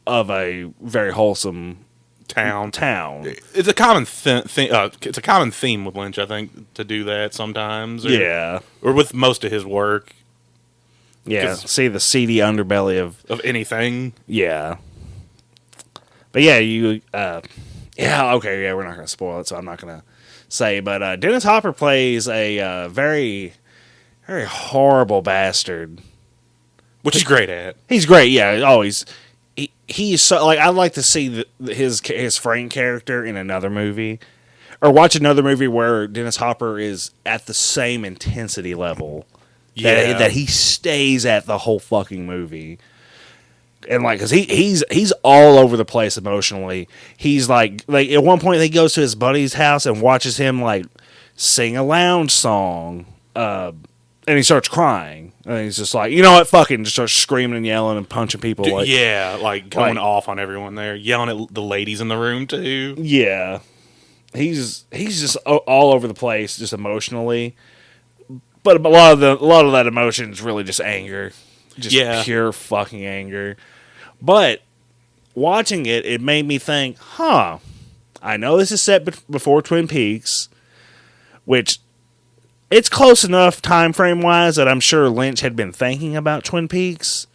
of 0.07 0.29
a 0.31 0.71
very 0.81 1.11
wholesome 1.11 1.85
town. 2.27 2.71
town. 2.71 3.25
It's 3.53 3.67
a 3.67 3.73
common 3.73 4.05
th- 4.05 4.53
th- 4.53 4.71
uh, 4.71 4.89
it's 5.01 5.17
a 5.17 5.21
common 5.21 5.51
theme 5.51 5.85
with 5.85 5.95
Lynch, 5.95 6.17
I 6.19 6.25
think, 6.25 6.73
to 6.73 6.83
do 6.83 7.03
that 7.05 7.33
sometimes. 7.33 8.05
Or, 8.05 8.09
Yeah, 8.09 8.59
or 8.81 8.91
with 8.93 9.13
most 9.13 9.43
of 9.43 9.51
his 9.51 9.65
work 9.65 10.13
Yeah, 11.25 11.55
See 11.55 11.87
the 11.87 11.99
seedy 11.99 12.37
underbelly 12.37 12.99
of 13.01 13.23
of 13.29 13.41
anything. 13.43 14.13
yeah. 14.27 14.77
But 16.31 16.41
yeah, 16.43 16.57
you. 16.59 17.01
uh 17.13 17.41
Yeah, 17.97 18.33
okay, 18.35 18.63
yeah. 18.63 18.73
We're 18.73 18.83
not 18.85 18.95
gonna 18.95 19.07
spoil 19.07 19.39
it, 19.41 19.47
so 19.47 19.55
I'm 19.55 19.65
not 19.65 19.79
gonna 19.79 20.03
say. 20.49 20.79
But 20.79 21.01
uh 21.03 21.15
Dennis 21.15 21.43
Hopper 21.43 21.73
plays 21.73 22.27
a 22.27 22.59
uh, 22.59 22.89
very, 22.89 23.53
very 24.27 24.45
horrible 24.45 25.21
bastard. 25.21 26.01
which 27.01 27.15
he's 27.15 27.23
great 27.23 27.49
at. 27.49 27.75
He's 27.89 28.05
great, 28.05 28.31
yeah. 28.31 28.61
Always, 28.61 29.05
he 29.57 29.71
he's 29.87 30.21
so 30.21 30.45
like 30.45 30.59
I'd 30.59 30.69
like 30.69 30.93
to 30.93 31.03
see 31.03 31.43
the, 31.59 31.73
his 31.73 31.99
his 32.05 32.37
Frank 32.37 32.71
character 32.71 33.25
in 33.25 33.35
another 33.35 33.69
movie, 33.69 34.19
or 34.81 34.91
watch 34.91 35.15
another 35.15 35.43
movie 35.43 35.67
where 35.67 36.07
Dennis 36.07 36.37
Hopper 36.37 36.79
is 36.79 37.11
at 37.25 37.47
the 37.47 37.53
same 37.53 38.05
intensity 38.05 38.75
level 38.75 39.25
that 39.83 40.19
that 40.19 40.31
he 40.31 40.45
stays 40.45 41.25
at 41.25 41.45
the 41.45 41.59
whole 41.59 41.79
fucking 41.79 42.25
movie. 42.25 42.79
And 43.89 44.03
like, 44.03 44.19
cause 44.19 44.31
he 44.31 44.43
he's 44.43 44.83
he's 44.91 45.11
all 45.23 45.57
over 45.57 45.77
the 45.77 45.85
place 45.85 46.17
emotionally. 46.17 46.87
He's 47.15 47.49
like 47.49 47.83
like 47.87 48.09
at 48.09 48.23
one 48.23 48.39
point 48.39 48.61
he 48.61 48.69
goes 48.69 48.93
to 48.93 49.01
his 49.01 49.15
buddy's 49.15 49.53
house 49.53 49.85
and 49.85 50.01
watches 50.01 50.37
him 50.37 50.61
like 50.61 50.85
sing 51.35 51.77
a 51.77 51.83
lounge 51.83 52.31
song, 52.31 53.05
uh, 53.35 53.71
and 54.27 54.37
he 54.37 54.43
starts 54.43 54.67
crying. 54.67 55.31
And 55.45 55.63
he's 55.63 55.77
just 55.77 55.95
like, 55.95 56.11
you 56.11 56.21
know 56.21 56.33
what, 56.33 56.47
fucking, 56.47 56.83
just 56.83 56.95
starts 56.95 57.13
screaming 57.13 57.55
and 57.57 57.65
yelling 57.65 57.97
and 57.97 58.07
punching 58.07 58.41
people. 58.41 58.65
D- 58.65 58.73
like, 58.73 58.87
yeah, 58.87 59.37
like 59.41 59.69
going 59.69 59.95
like- 59.95 60.03
off 60.03 60.27
on 60.29 60.37
everyone 60.39 60.75
there, 60.75 60.95
yelling 60.95 61.29
at 61.29 61.53
the 61.53 61.61
ladies 61.61 62.01
in 62.01 62.09
the 62.09 62.17
room 62.17 62.45
too. 62.47 62.95
Yeah, 62.97 63.59
he's 64.33 64.85
he's 64.91 65.21
just 65.21 65.37
all 65.37 65.93
over 65.93 66.07
the 66.07 66.13
place, 66.13 66.57
just 66.57 66.73
emotionally. 66.73 67.55
But 68.63 68.83
a 68.85 68.89
lot 68.89 69.13
of 69.13 69.19
the 69.19 69.37
a 69.37 69.45
lot 69.45 69.65
of 69.65 69.71
that 69.71 69.87
emotion 69.87 70.31
is 70.31 70.41
really 70.41 70.65
just 70.65 70.81
anger, 70.81 71.31
just 71.79 71.95
Yeah. 71.95 72.21
pure 72.23 72.51
fucking 72.51 73.05
anger. 73.05 73.55
But 74.21 74.61
watching 75.35 75.85
it, 75.85 76.05
it 76.05 76.19
made 76.19 76.45
me 76.45 76.57
think, 76.57 76.97
huh? 76.97 77.59
I 78.21 78.35
know 78.35 78.57
this 78.57 78.71
is 78.71 78.81
set 78.81 79.05
before 79.31 79.61
Twin 79.61 79.87
Peaks, 79.87 80.49
which 81.45 81.79
it's 82.69 82.89
close 82.89 83.23
enough 83.23 83.61
time 83.61 83.93
frame 83.93 84.21
wise 84.21 84.55
that 84.57 84.67
I'm 84.67 84.79
sure 84.79 85.09
Lynch 85.09 85.41
had 85.41 85.55
been 85.55 85.71
thinking 85.71 86.15
about 86.15 86.43
Twin 86.43 86.67
Peaks. 86.67 87.27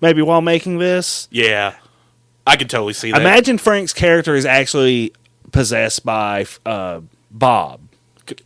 Maybe 0.00 0.20
while 0.22 0.40
making 0.40 0.78
this, 0.78 1.28
Yeah, 1.30 1.76
I 2.46 2.56
could 2.56 2.68
totally 2.68 2.92
see 2.92 3.12
that. 3.12 3.20
Imagine 3.20 3.56
Frank's 3.58 3.92
character 3.92 4.34
is 4.34 4.44
actually 4.44 5.12
possessed 5.52 6.04
by 6.04 6.46
uh, 6.66 7.00
Bob. 7.30 7.80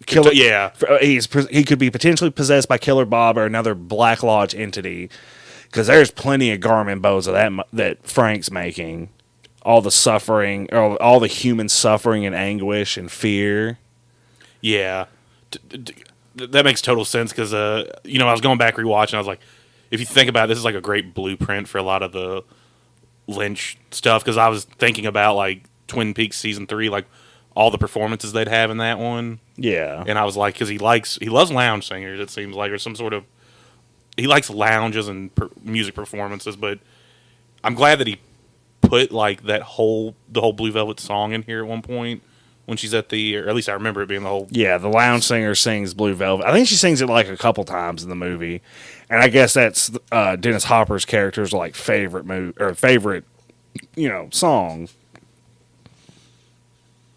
Killer- 0.06 0.32
yeah, 0.32 0.70
Uh, 0.88 0.98
He's 0.98 1.26
he 1.50 1.62
could 1.64 1.78
be 1.78 1.90
potentially 1.90 2.30
possessed 2.30 2.68
by 2.68 2.76
Killer 2.78 3.04
Bob 3.04 3.38
or 3.38 3.44
another 3.46 3.74
Black 3.74 4.22
Lodge 4.22 4.54
entity, 4.54 5.08
because 5.64 5.86
there's 5.86 6.10
plenty 6.10 6.50
of 6.50 6.60
garmonbozia 6.60 7.28
of 7.28 7.34
that 7.34 7.66
that 7.72 8.06
Frank's 8.06 8.50
making. 8.50 9.08
All 9.62 9.80
the 9.82 9.90
suffering, 9.90 10.68
all, 10.72 10.94
all 10.96 11.18
the 11.20 11.26
human 11.26 11.68
suffering 11.68 12.24
and 12.24 12.34
anguish 12.34 12.96
and 12.96 13.10
fear. 13.10 13.78
yeah. 14.60 15.06
D- 15.50 15.60
d- 15.68 15.78
d- 16.36 16.46
that 16.46 16.64
makes 16.64 16.82
total 16.82 17.04
sense 17.04 17.32
because 17.32 17.54
uh, 17.54 17.90
you 18.04 18.18
know, 18.18 18.28
I 18.28 18.32
was 18.32 18.40
going 18.40 18.58
back 18.58 18.76
rewatching. 18.76 19.14
I 19.14 19.18
was 19.18 19.26
like, 19.26 19.40
if 19.90 20.00
you 20.00 20.06
think 20.06 20.28
about 20.28 20.44
it, 20.44 20.48
this 20.48 20.58
is 20.58 20.64
like 20.64 20.74
a 20.74 20.80
great 20.80 21.14
blueprint 21.14 21.68
for 21.68 21.78
a 21.78 21.82
lot 21.82 22.02
of 22.02 22.12
the 22.12 22.42
Lynch 23.26 23.78
stuff. 23.90 24.22
Because 24.22 24.36
I 24.36 24.48
was 24.48 24.64
thinking 24.64 25.06
about 25.06 25.36
like 25.36 25.64
Twin 25.86 26.14
Peaks 26.14 26.38
season 26.38 26.66
three, 26.66 26.88
like 26.88 27.06
all 27.54 27.70
the 27.70 27.78
performances 27.78 28.32
they'd 28.32 28.48
have 28.48 28.70
in 28.70 28.78
that 28.78 28.98
one. 28.98 29.40
Yeah, 29.56 30.04
and 30.06 30.18
I 30.18 30.24
was 30.24 30.36
like, 30.36 30.54
because 30.54 30.68
he 30.68 30.78
likes 30.78 31.16
he 31.20 31.28
loves 31.28 31.50
lounge 31.50 31.88
singers. 31.88 32.20
It 32.20 32.30
seems 32.30 32.54
like 32.54 32.70
or 32.70 32.78
some 32.78 32.96
sort 32.96 33.12
of 33.12 33.24
he 34.16 34.26
likes 34.26 34.50
lounges 34.50 35.08
and 35.08 35.34
per, 35.34 35.48
music 35.62 35.94
performances. 35.94 36.56
But 36.56 36.78
I'm 37.64 37.74
glad 37.74 37.98
that 37.98 38.06
he 38.06 38.18
put 38.82 39.10
like 39.12 39.44
that 39.44 39.62
whole 39.62 40.14
the 40.28 40.40
whole 40.40 40.52
Blue 40.52 40.72
Velvet 40.72 41.00
song 41.00 41.32
in 41.32 41.42
here 41.42 41.60
at 41.60 41.66
one 41.66 41.82
point 41.82 42.22
when 42.66 42.76
she's 42.76 42.92
at 42.94 43.08
the 43.08 43.36
or 43.38 43.48
at 43.48 43.54
least 43.54 43.68
I 43.68 43.72
remember 43.72 44.02
it 44.02 44.06
being 44.08 44.22
the 44.22 44.28
whole. 44.28 44.48
yeah. 44.50 44.76
The 44.78 44.88
lounge 44.88 45.24
singer 45.24 45.54
sings 45.54 45.94
Blue 45.94 46.14
Velvet. 46.14 46.46
I 46.46 46.52
think 46.52 46.68
she 46.68 46.74
sings 46.76 47.00
it 47.00 47.06
like 47.06 47.28
a 47.28 47.36
couple 47.36 47.64
times 47.64 48.02
in 48.02 48.08
the 48.10 48.16
movie, 48.16 48.60
and 49.08 49.22
I 49.22 49.28
guess 49.28 49.54
that's 49.54 49.90
uh, 50.12 50.36
Dennis 50.36 50.64
Hopper's 50.64 51.04
character's 51.04 51.52
like 51.52 51.74
favorite 51.74 52.26
move 52.26 52.54
or 52.60 52.74
favorite, 52.74 53.24
you 53.94 54.08
know, 54.08 54.28
song. 54.32 54.88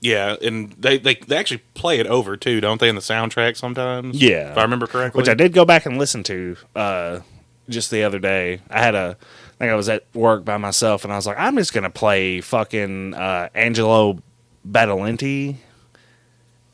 Yeah, 0.02 0.38
and 0.42 0.72
they, 0.74 0.98
they 0.98 1.16
they 1.16 1.36
actually 1.36 1.62
play 1.74 2.00
it 2.00 2.08
over 2.08 2.38
too, 2.38 2.62
don't 2.62 2.80
they? 2.80 2.88
In 2.88 2.96
the 2.96 3.02
soundtrack 3.02 3.58
sometimes. 3.58 4.22
Yeah. 4.22 4.52
if 4.52 4.58
I 4.58 4.62
remember 4.62 4.88
correctly. 4.88 5.20
which 5.20 5.28
I 5.28 5.34
did 5.34 5.52
go 5.52 5.66
back 5.66 5.86
and 5.86 5.98
listen 5.98 6.24
to 6.24 6.56
uh, 6.76 7.20
just 7.68 7.92
the 7.92 8.04
other 8.04 8.20
day. 8.20 8.62
I 8.70 8.80
had 8.82 8.96
a, 8.96 9.18
I 9.20 9.58
think 9.58 9.72
I 9.72 9.76
was 9.76 9.90
at 9.90 10.06
work 10.14 10.46
by 10.46 10.56
myself, 10.56 11.04
and 11.04 11.12
I 11.12 11.18
was 11.18 11.28
like, 11.28 11.38
I'm 11.38 11.58
just 11.58 11.74
gonna 11.74 11.90
play 11.90 12.40
fucking 12.40 13.14
uh, 13.14 13.50
Angelo 13.54 14.20
Badalinti. 14.68 15.58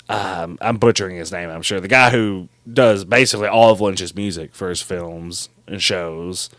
Um, 0.07 0.57
I'm 0.61 0.77
butchering 0.77 1.15
his 1.15 1.31
name. 1.31 1.49
I'm 1.49 1.63
sure 1.63 1.79
the 1.79 1.87
guy 1.87 2.11
who 2.11 2.47
does 2.71 3.05
basically 3.05 3.47
all 3.47 3.71
of 3.71 3.81
Lynch's 3.81 4.15
music 4.15 4.53
for 4.53 4.69
his 4.69 4.81
films 4.81 5.49
and 5.67 5.81
shows, 5.81 6.49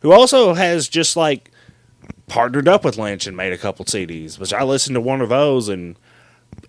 who 0.00 0.12
also 0.12 0.54
has 0.54 0.88
just 0.88 1.16
like 1.16 1.50
partnered 2.26 2.66
up 2.66 2.84
with 2.84 2.98
Lynch 2.98 3.26
and 3.28 3.36
made 3.36 3.52
a 3.52 3.58
couple 3.58 3.84
CDs. 3.84 4.38
Which 4.40 4.52
I 4.52 4.64
listened 4.64 4.94
to 4.94 5.00
one 5.00 5.20
of 5.20 5.28
those, 5.28 5.68
and 5.68 5.96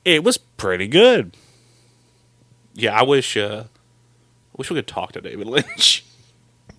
it 0.06 0.24
was 0.24 0.38
pretty 0.38 0.88
good. 0.88 1.36
Yeah, 2.76 3.00
I 3.00 3.02
wish. 3.04 3.36
Uh, 3.36 3.64
I 3.66 4.56
wish 4.58 4.70
we 4.70 4.76
could 4.76 4.88
talk 4.88 5.14
to 5.14 5.22
David 5.22 5.48
Lynch. 5.48 6.04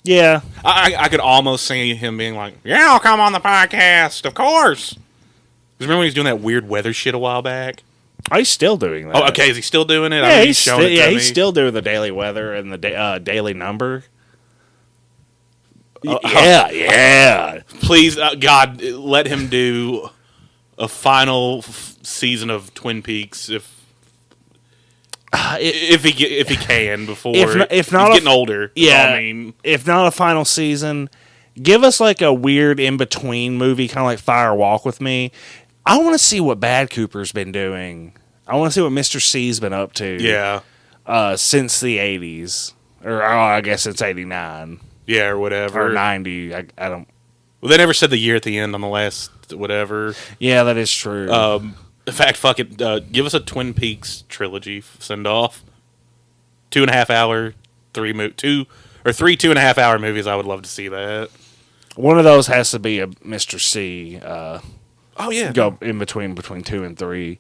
Yeah, 0.05 0.41
I, 0.65 0.95
I 0.95 1.03
I 1.03 1.09
could 1.09 1.21
almost 1.21 1.67
see 1.67 1.95
him 1.95 2.17
being 2.17 2.35
like, 2.35 2.55
"Yeah, 2.65 2.87
I'll 2.93 3.01
come 3.01 3.21
on 3.21 3.33
the 3.33 3.41
podcast, 3.41 4.25
of 4.25 4.33
course." 4.33 4.97
Remember 5.81 5.99
when 5.99 6.05
he 6.05 6.09
was 6.09 6.15
doing 6.15 6.27
that 6.27 6.41
weird 6.41 6.69
weather 6.69 6.93
shit 6.93 7.15
a 7.15 7.19
while 7.19 7.43
back? 7.43 7.83
Oh, 8.33 8.39
he's 8.39 8.49
still 8.49 8.77
doing 8.77 9.09
that. 9.09 9.17
Oh, 9.17 9.29
okay. 9.29 9.49
Is 9.49 9.57
he 9.57 9.63
still 9.63 9.85
doing 9.85 10.13
it? 10.13 10.23
I 10.23 10.29
Yeah, 10.29 10.39
mean, 10.39 10.47
he's, 10.49 10.59
showing 10.59 10.81
still, 10.81 10.91
it 10.91 10.95
yeah, 10.97 11.09
he's 11.09 11.27
still 11.27 11.53
doing 11.53 11.73
the 11.73 11.83
daily 11.83 12.11
weather 12.11 12.53
and 12.55 12.73
the 12.73 12.79
da- 12.79 12.95
uh, 12.95 13.19
daily 13.19 13.55
number. 13.55 14.05
Uh, 16.07 16.19
yeah, 16.25 16.71
yeah. 16.71 17.61
Please, 17.81 18.19
uh, 18.19 18.35
God, 18.37 18.81
let 18.83 19.27
him 19.27 19.49
do 19.49 20.11
a 20.77 20.87
final 20.89 21.59
f- 21.67 21.97
season 22.03 22.51
of 22.51 22.73
Twin 22.75 23.03
Peaks 23.03 23.49
if 23.49 23.75
if 25.61 26.05
he 26.05 26.25
if 26.25 26.49
he 26.49 26.57
can 26.57 27.05
before 27.05 27.35
If 27.37 27.57
n- 27.57 27.67
if 27.71 27.93
not 27.93 28.09
he's 28.09 28.17
getting 28.21 28.29
older. 28.29 28.73
Yeah. 28.75 29.13
I 29.15 29.19
mean, 29.21 29.55
If 29.65 29.87
not 29.87 30.07
a 30.07 30.11
final 30.11 30.45
season, 30.45 31.11
give 31.61 31.83
us 31.83 32.01
like 32.01 32.23
a 32.23 32.33
weird 32.33 32.79
in 32.81 32.97
between 32.97 33.57
movie, 33.59 33.89
kind 33.89 33.99
of 34.01 34.05
like 34.07 34.19
Fire 34.21 34.55
Walk 34.55 34.85
with 34.85 35.01
Me. 35.01 35.33
I 35.89 35.97
want 35.99 36.13
to 36.13 36.19
see 36.19 36.39
what 36.41 36.61
Bad 36.61 36.91
Cooper's 36.91 37.33
been 37.33 37.51
doing. 37.51 38.13
I 38.47 38.57
want 38.57 38.71
to 38.71 38.75
see 38.75 38.83
what 38.83 38.93
Mister 38.93 39.21
C's 39.21 39.59
been 39.59 39.73
up 39.73 39.95
to. 39.95 40.23
yeah, 40.23 40.61
uh, 41.07 41.37
since 41.37 41.81
the 41.81 41.99
eighties, 41.99 42.75
or 43.03 43.23
oh, 43.23 43.39
I 43.41 43.63
guess 43.63 43.87
it's 43.87 44.03
eighty 44.03 44.25
nine 44.27 44.81
yeah, 45.07 45.29
or 45.29 45.39
whatever. 45.39 45.87
or 45.87 45.93
ninety. 45.93 46.55
I, 46.55 46.67
I 46.77 46.89
don't. 46.91 47.09
Well, 47.61 47.71
they 47.71 47.79
never 47.79 47.95
said 47.95 48.11
the 48.11 48.19
year 48.19 48.37
at 48.37 48.43
the 48.43 48.59
end 48.59 48.75
on 48.75 48.83
the 48.83 48.89
last 48.89 49.31
whatever. 49.55 50.15
Yeah, 50.39 50.63
that 50.65 50.77
is 50.77 50.93
true. 50.93 51.33
Um, 51.33 51.75
in 52.07 52.13
fact, 52.13 52.37
fuck 52.37 52.61
it. 52.61 52.81
Uh, 52.81 53.01
give 53.01 53.25
us 53.27 53.35
a 53.35 53.41
Twin 53.41 53.73
Peaks 53.75 54.25
trilogy 54.29 54.83
send 54.99 55.27
off. 55.27 55.65
Two 56.71 56.83
and 56.83 56.91
a 56.91 56.95
half 56.95 57.09
hour, 57.09 57.55
three 57.95 58.13
mo- 58.13 58.29
two 58.29 58.67
or 59.07 59.13
three 59.13 59.37
two 59.37 59.49
and 59.49 59.59
a 59.59 59.63
half 59.63 59.79
hour 59.79 59.99
movies. 59.99 60.27
I 60.27 60.37
would 60.37 60.47
love 60.47 60.61
to 60.63 60.69
see 60.69 60.89
that. 60.89 61.31
One 61.97 62.19
of 62.19 62.25
those 62.25 62.47
has 62.47 62.71
to 62.73 62.79
be 62.79 63.01
a 63.01 63.09
Mister 63.25 63.59
C. 63.59 64.21
Uh, 64.23 64.61
Oh 65.19 65.31
yeah, 65.31 65.53
go 65.53 65.77
in 65.81 65.99
between 65.99 66.35
between 66.35 66.63
two 66.63 66.85
and 66.85 66.99
three. 66.99 67.39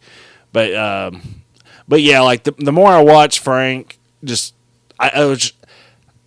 But 0.53 0.75
um, 0.75 1.43
but 1.87 2.03
yeah, 2.03 2.21
like 2.21 2.45
the 2.45 2.53
the 2.59 2.73
more 2.73 2.91
I 2.91 3.01
watch 3.01 3.39
Frank, 3.39 3.99
just 4.25 4.55
I, 4.99 5.11
I 5.11 5.25
was 5.25 5.53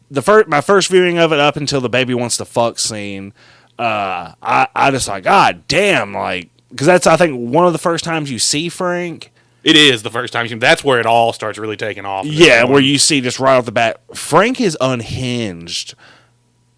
the 0.09 0.21
first 0.21 0.47
my 0.47 0.61
first 0.61 0.89
viewing 0.89 1.17
of 1.17 1.31
it 1.33 1.39
up 1.39 1.55
until 1.55 1.81
the 1.81 1.89
baby 1.89 2.13
wants 2.13 2.37
to 2.37 2.45
fuck 2.45 2.79
scene. 2.79 3.33
Uh, 3.79 4.33
I 4.41 4.67
I 4.75 4.91
just 4.91 5.07
like 5.07 5.23
God 5.23 5.67
damn 5.67 6.13
like 6.13 6.49
because 6.69 6.87
that's 6.87 7.07
I 7.07 7.17
think 7.17 7.51
one 7.51 7.65
of 7.65 7.73
the 7.73 7.79
first 7.79 8.03
times 8.03 8.31
you 8.31 8.39
see 8.39 8.69
Frank. 8.69 9.31
It 9.63 9.75
is 9.75 10.01
the 10.01 10.09
first 10.09 10.33
time. 10.33 10.45
you 10.45 10.49
see 10.49 10.53
him. 10.53 10.59
That's 10.59 10.83
where 10.83 10.99
it 10.99 11.05
all 11.05 11.33
starts 11.33 11.59
really 11.59 11.77
taking 11.77 12.03
off. 12.05 12.25
Yeah, 12.25 12.63
where 12.63 12.79
you 12.79 12.97
see 12.97 13.21
just 13.21 13.39
right 13.39 13.57
off 13.57 13.65
the 13.65 13.71
bat, 13.71 14.01
Frank 14.15 14.59
is 14.59 14.75
unhinged 14.81 15.93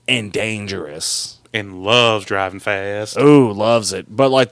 and 0.05 0.33
dangerous. 0.33 1.39
and 1.53 1.81
loves 1.83 2.25
driving 2.25 2.59
fast. 2.59 3.17
Ooh, 3.17 3.53
loves 3.53 3.93
it. 3.93 4.13
But 4.13 4.31
like 4.31 4.51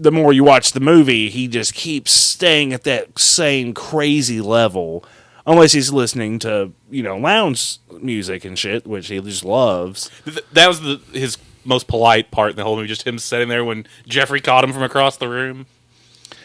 the 0.00 0.10
more 0.10 0.32
you 0.32 0.42
watch 0.42 0.72
the 0.72 0.80
movie, 0.80 1.28
he 1.28 1.46
just 1.46 1.74
keeps 1.74 2.10
staying 2.10 2.72
at 2.72 2.84
that 2.84 3.18
same 3.18 3.74
crazy 3.74 4.40
level. 4.40 5.04
Unless 5.46 5.72
he's 5.72 5.92
listening 5.92 6.38
to, 6.40 6.72
you 6.90 7.02
know, 7.02 7.16
lounge 7.16 7.78
music 8.00 8.44
and 8.44 8.58
shit, 8.58 8.86
which 8.86 9.08
he 9.08 9.20
just 9.20 9.44
loves. 9.44 10.10
Th- 10.24 10.44
that 10.52 10.68
was 10.68 10.80
the 10.80 11.00
his 11.12 11.38
most 11.64 11.88
polite 11.88 12.30
part 12.30 12.50
in 12.50 12.56
the 12.56 12.64
whole 12.64 12.76
movie. 12.76 12.88
Just 12.88 13.06
him 13.06 13.18
sitting 13.18 13.48
there 13.48 13.64
when 13.64 13.86
Jeffrey 14.06 14.40
caught 14.40 14.64
him 14.64 14.72
from 14.72 14.82
across 14.82 15.16
the 15.16 15.28
room. 15.28 15.66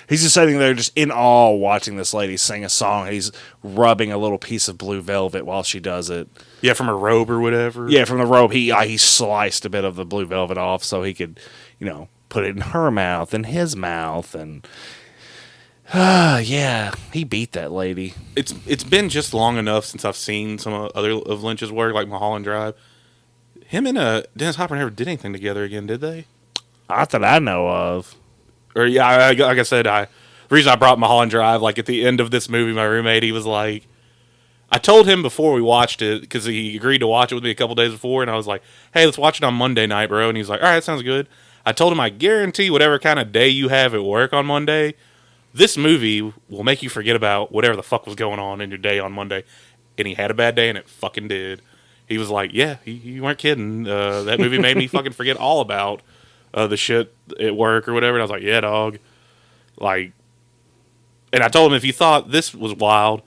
He's 0.07 0.21
just 0.21 0.35
sitting 0.35 0.59
there, 0.59 0.73
just 0.73 0.91
in 0.95 1.11
awe, 1.11 1.51
watching 1.51 1.97
this 1.97 2.13
lady 2.13 2.37
sing 2.37 2.63
a 2.63 2.69
song. 2.69 3.07
He's 3.07 3.31
rubbing 3.63 4.11
a 4.11 4.17
little 4.17 4.37
piece 4.37 4.67
of 4.67 4.77
blue 4.77 5.01
velvet 5.01 5.45
while 5.45 5.63
she 5.63 5.79
does 5.79 6.09
it. 6.09 6.27
Yeah, 6.61 6.73
from 6.73 6.89
a 6.89 6.95
robe 6.95 7.29
or 7.29 7.39
whatever. 7.39 7.89
Yeah, 7.89 8.05
from 8.05 8.19
the 8.19 8.25
robe, 8.25 8.51
he 8.51 8.71
uh, 8.71 8.83
he 8.83 8.97
sliced 8.97 9.65
a 9.65 9.69
bit 9.69 9.83
of 9.83 9.95
the 9.95 10.05
blue 10.05 10.25
velvet 10.25 10.57
off 10.57 10.83
so 10.83 11.03
he 11.03 11.13
could, 11.13 11.39
you 11.79 11.87
know, 11.87 12.07
put 12.35 12.43
it 12.43 12.53
in 12.53 12.61
her 12.61 12.91
mouth 12.91 13.33
and 13.33 13.45
his 13.45 13.77
mouth, 13.77 14.35
and 14.35 14.67
uh, 15.93 16.41
yeah, 16.43 16.93
he 17.13 17.23
beat 17.23 17.53
that 17.53 17.71
lady. 17.71 18.13
it's 18.35 18.53
it's 18.67 18.83
been 18.83 19.07
just 19.07 19.33
long 19.33 19.57
enough 19.57 19.85
since 19.85 20.03
I've 20.03 20.17
seen 20.17 20.57
some 20.57 20.89
other 20.93 21.11
of 21.11 21.43
Lynch's 21.43 21.71
work, 21.71 21.93
like 21.93 22.09
Mulholland 22.09 22.43
Drive. 22.43 22.75
Him 23.67 23.87
and 23.87 23.97
uh, 23.97 24.23
Dennis 24.35 24.57
Hopper 24.57 24.75
never 24.75 24.89
did 24.89 25.07
anything 25.07 25.31
together 25.31 25.63
again, 25.63 25.87
did 25.87 26.01
they? 26.01 26.25
Not 26.89 27.09
that 27.11 27.23
I 27.23 27.39
know 27.39 27.67
of. 27.69 28.13
Or 28.75 28.85
yeah, 28.85 29.07
I, 29.07 29.29
I- 29.29 29.31
like 29.31 29.57
I 29.57 29.63
said, 29.63 29.87
I 29.87 30.05
the 30.49 30.55
reason 30.55 30.71
I 30.73 30.75
brought 30.75 30.99
Mulholland 30.99 31.31
Drive, 31.31 31.61
like 31.61 31.79
at 31.79 31.85
the 31.85 32.05
end 32.05 32.19
of 32.19 32.31
this 32.31 32.49
movie, 32.49 32.73
my 32.73 32.83
roommate 32.83 33.23
he 33.23 33.31
was 33.31 33.45
like, 33.45 33.87
I 34.69 34.77
told 34.77 35.07
him 35.07 35.21
before 35.21 35.53
we 35.53 35.61
watched 35.61 36.01
it 36.01 36.19
because 36.21 36.43
he 36.43 36.75
agreed 36.75 36.97
to 36.99 37.07
watch 37.07 37.31
it 37.31 37.35
with 37.35 37.45
me 37.45 37.51
a 37.51 37.55
couple 37.55 37.75
days 37.75 37.91
before, 37.93 38.21
and 38.23 38.29
I 38.29 38.35
was 38.35 38.45
like, 38.45 38.61
hey, 38.93 39.05
let's 39.05 39.17
watch 39.17 39.37
it 39.39 39.43
on 39.45 39.53
Monday 39.53 39.87
night, 39.87 40.07
bro. 40.09 40.27
And 40.27 40.37
he's 40.37 40.49
like, 40.49 40.61
all 40.61 40.67
right, 40.67 40.83
sounds 40.83 41.01
good. 41.01 41.27
I 41.65 41.71
told 41.71 41.91
him 41.91 41.99
I 41.99 42.09
guarantee 42.09 42.69
whatever 42.69 42.99
kind 42.99 43.19
of 43.19 43.31
day 43.31 43.49
you 43.49 43.69
have 43.69 43.93
at 43.95 44.03
work 44.03 44.33
on 44.33 44.45
Monday, 44.45 44.93
this 45.53 45.77
movie 45.77 46.33
will 46.49 46.63
make 46.63 46.83
you 46.83 46.89
forget 46.89 47.15
about 47.15 47.51
whatever 47.51 47.75
the 47.75 47.83
fuck 47.83 48.05
was 48.05 48.15
going 48.15 48.39
on 48.39 48.61
in 48.61 48.69
your 48.69 48.77
day 48.77 48.99
on 48.99 49.13
Monday. 49.13 49.43
And 49.97 50.07
he 50.07 50.13
had 50.13 50.29
a 50.29 50.33
bad 50.33 50.55
day, 50.55 50.67
and 50.69 50.77
it 50.77 50.89
fucking 50.89 51.29
did. 51.29 51.61
He 52.07 52.17
was 52.17 52.29
like, 52.29 52.51
"Yeah, 52.53 52.77
you, 52.83 53.23
weren't 53.23 53.39
kidding. 53.39 53.87
Uh, 53.87 54.23
that 54.23 54.39
movie 54.39 54.59
made 54.59 54.77
me 54.77 54.87
fucking 54.87 55.13
forget 55.13 55.37
all 55.37 55.61
about 55.61 56.01
uh, 56.53 56.67
the 56.67 56.77
shit 56.77 57.15
at 57.39 57.55
work 57.55 57.87
or 57.87 57.93
whatever." 57.93 58.17
And 58.17 58.21
I 58.21 58.25
was 58.25 58.31
like, 58.31 58.43
"Yeah, 58.43 58.61
dog." 58.61 58.99
Like, 59.77 60.11
and 61.31 61.41
I 61.41 61.47
told 61.47 61.71
him 61.71 61.75
if 61.77 61.85
you 61.85 61.93
thought 61.93 62.31
this 62.31 62.53
was 62.53 62.75
wild, 62.75 63.21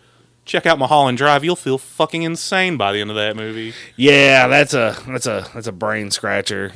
check 0.44 0.66
out 0.66 0.78
Mulholland 0.78 1.18
Drive. 1.18 1.44
You'll 1.44 1.56
feel 1.56 1.78
fucking 1.78 2.22
insane 2.22 2.76
by 2.76 2.92
the 2.92 3.00
end 3.00 3.10
of 3.10 3.16
that 3.16 3.36
movie. 3.36 3.72
Yeah, 3.96 4.46
that's 4.48 4.74
a 4.74 4.96
that's 5.08 5.26
a 5.26 5.48
that's 5.54 5.66
a 5.66 5.72
brain 5.72 6.10
scratcher. 6.10 6.72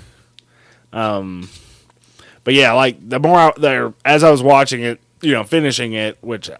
Um, 0.92 1.48
but 2.44 2.54
yeah, 2.54 2.72
like 2.72 2.96
the 3.08 3.18
more 3.20 3.38
out 3.38 3.60
there 3.60 3.94
as 4.04 4.24
I 4.24 4.30
was 4.30 4.42
watching 4.42 4.82
it, 4.82 5.00
you 5.20 5.32
know, 5.32 5.44
finishing 5.44 5.92
it, 5.92 6.18
which 6.20 6.50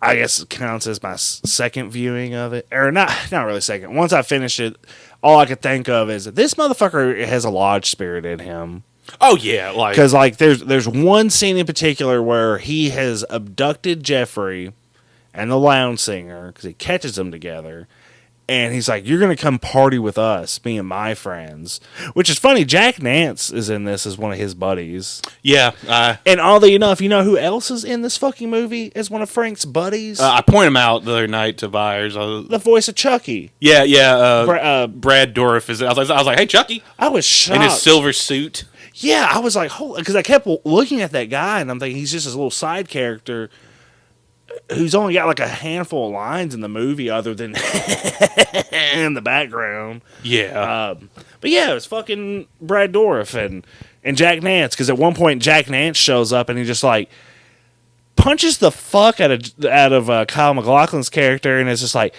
I 0.00 0.16
guess 0.16 0.44
counts 0.44 0.86
as 0.86 1.02
my 1.02 1.16
second 1.16 1.90
viewing 1.90 2.34
of 2.34 2.52
it, 2.52 2.66
or 2.70 2.92
not 2.92 3.10
not 3.32 3.44
really 3.46 3.60
second. 3.60 3.94
Once 3.94 4.12
I 4.12 4.22
finished 4.22 4.60
it, 4.60 4.76
all 5.22 5.38
I 5.38 5.46
could 5.46 5.60
think 5.60 5.88
of 5.88 6.10
is 6.10 6.26
this 6.26 6.54
motherfucker 6.54 7.24
has 7.26 7.44
a 7.44 7.50
lodge 7.50 7.90
spirit 7.90 8.24
in 8.24 8.38
him. 8.38 8.84
Oh 9.20 9.36
yeah, 9.36 9.70
like 9.70 9.94
Because 9.94 10.12
like 10.12 10.36
there's 10.36 10.60
there's 10.60 10.88
one 10.88 11.30
scene 11.30 11.56
in 11.56 11.66
particular 11.66 12.22
where 12.22 12.58
he 12.58 12.90
has 12.90 13.24
abducted 13.30 14.02
Jeffrey 14.02 14.72
and 15.32 15.50
the 15.50 15.58
lounge 15.58 16.00
singer 16.00 16.48
because 16.48 16.64
he 16.64 16.72
catches 16.72 17.16
them 17.16 17.30
together, 17.30 17.88
and 18.48 18.72
he's 18.72 18.88
like, 18.88 19.06
"You're 19.06 19.18
gonna 19.18 19.36
come 19.36 19.58
party 19.58 19.98
with 19.98 20.18
us, 20.18 20.64
me 20.64 20.78
and 20.78 20.86
my 20.88 21.14
friends." 21.14 21.80
Which 22.14 22.30
is 22.30 22.38
funny. 22.38 22.64
Jack 22.64 23.02
Nance 23.02 23.50
is 23.52 23.68
in 23.70 23.84
this 23.84 24.06
as 24.06 24.16
one 24.16 24.32
of 24.32 24.38
his 24.38 24.54
buddies, 24.54 25.20
yeah. 25.42 25.72
I 25.88 26.18
and 26.24 26.40
oddly 26.40 26.74
enough, 26.74 27.00
you 27.00 27.08
know 27.08 27.24
who 27.24 27.36
else 27.36 27.70
is 27.70 27.84
in 27.84 28.02
this 28.02 28.16
fucking 28.16 28.48
movie 28.50 28.92
as 28.94 29.10
one 29.10 29.22
of 29.22 29.30
Frank's 29.30 29.64
buddies? 29.64 30.20
uh, 30.20 30.30
I 30.30 30.42
point 30.42 30.68
him 30.68 30.76
out 30.76 31.04
the 31.04 31.12
other 31.12 31.26
night 31.26 31.58
to 31.58 31.68
buyers. 31.68 32.16
Was, 32.16 32.48
the 32.48 32.58
voice 32.58 32.88
of 32.88 32.94
Chucky. 32.94 33.52
yeah, 33.60 33.82
yeah. 33.82 34.16
Uh, 34.16 34.46
Bra- 34.46 34.56
uh, 34.56 34.86
Brad 34.86 35.34
Dourif 35.34 35.68
is. 35.68 35.82
I 35.82 35.92
was, 35.92 36.08
like, 36.08 36.10
I 36.10 36.20
was 36.20 36.26
like, 36.26 36.38
"Hey, 36.38 36.46
Chucky," 36.46 36.82
I 36.98 37.08
was 37.08 37.24
shocked. 37.24 37.56
in 37.56 37.62
his 37.62 37.80
silver 37.80 38.12
suit. 38.12 38.64
Yeah, 38.98 39.28
I 39.30 39.40
was 39.40 39.54
like, 39.54 39.70
because 39.96 40.16
I 40.16 40.22
kept 40.22 40.46
looking 40.64 41.02
at 41.02 41.12
that 41.12 41.26
guy, 41.26 41.60
and 41.60 41.70
I'm 41.70 41.78
thinking 41.78 41.98
he's 41.98 42.12
just 42.12 42.24
this 42.24 42.34
little 42.34 42.50
side 42.50 42.88
character 42.88 43.50
who's 44.72 44.94
only 44.94 45.14
got 45.14 45.26
like 45.26 45.40
a 45.40 45.48
handful 45.48 46.08
of 46.08 46.12
lines 46.12 46.54
in 46.54 46.60
the 46.60 46.68
movie, 46.68 47.08
other 47.10 47.34
than 47.34 47.54
in 48.72 49.14
the 49.14 49.22
background. 49.22 50.02
Yeah. 50.22 50.90
Um, 50.90 51.10
but 51.40 51.50
yeah, 51.50 51.70
it 51.70 51.74
was 51.74 51.86
fucking 51.86 52.46
Brad 52.60 52.92
Dourif 52.92 53.34
and 53.34 53.66
and 54.02 54.16
Jack 54.16 54.42
Nance. 54.42 54.74
Because 54.74 54.90
at 54.90 54.98
one 54.98 55.14
point, 55.14 55.42
Jack 55.42 55.68
Nance 55.68 55.96
shows 55.96 56.32
up, 56.32 56.48
and 56.48 56.58
he 56.58 56.64
just 56.64 56.82
like 56.82 57.10
punches 58.16 58.58
the 58.58 58.70
fuck 58.72 59.20
out 59.20 59.30
of 59.30 59.64
out 59.64 59.92
of 59.92 60.10
uh, 60.10 60.24
Kyle 60.26 60.54
McLaughlin's 60.54 61.10
character, 61.10 61.58
and 61.58 61.68
it's 61.68 61.80
just 61.82 61.94
like, 61.94 62.14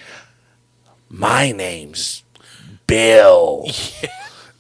my 1.10 1.52
name's 1.52 2.24
Bill. 2.86 3.68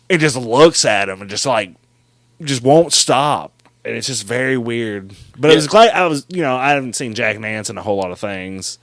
It 0.10 0.20
just 0.20 0.38
looks 0.38 0.86
at 0.86 1.10
him 1.10 1.20
and 1.20 1.30
just 1.30 1.46
like 1.46 1.76
just 2.42 2.64
won't 2.64 2.94
stop. 2.94 3.52
And 3.88 3.96
it's 3.96 4.08
just 4.08 4.26
very 4.26 4.58
weird. 4.58 5.14
But 5.38 5.52
I 5.52 5.56
was 5.56 5.66
Yeah. 5.66 5.72
glad 5.72 5.90
I 5.94 6.06
was 6.08 6.26
you 6.30 6.42
know, 6.42 6.56
I 6.56 6.72
haven't 6.72 6.96
seen 6.96 7.14
Jack 7.14 7.40
Nance 7.40 7.70
in 7.70 7.78
a 7.78 7.82
whole 7.82 7.98
lot 7.98 8.12
of 8.12 8.20
things. 8.20 8.78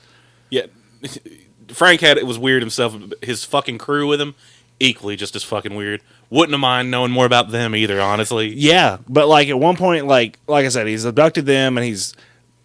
Yeah, 0.50 0.66
Frank 1.68 2.00
had 2.00 2.18
it 2.18 2.26
was 2.26 2.38
weird 2.38 2.62
himself. 2.62 2.96
His 3.22 3.44
fucking 3.44 3.78
crew 3.78 4.06
with 4.06 4.20
him, 4.20 4.34
equally 4.80 5.16
just 5.16 5.34
as 5.36 5.42
fucking 5.44 5.74
weird. 5.74 6.00
Wouldn't 6.30 6.52
have 6.52 6.60
mind 6.60 6.90
knowing 6.90 7.10
more 7.10 7.26
about 7.26 7.50
them 7.50 7.74
either. 7.76 8.00
Honestly, 8.00 8.48
Yeah. 8.48 8.98
But 9.08 9.28
like 9.28 9.48
at 9.48 9.58
one 9.58 9.76
point, 9.76 10.06
like 10.06 10.38
like 10.46 10.64
I 10.64 10.68
said, 10.68 10.86
he's 10.86 11.04
abducted 11.04 11.46
them 11.46 11.76
and 11.76 11.84
he's 11.86 12.14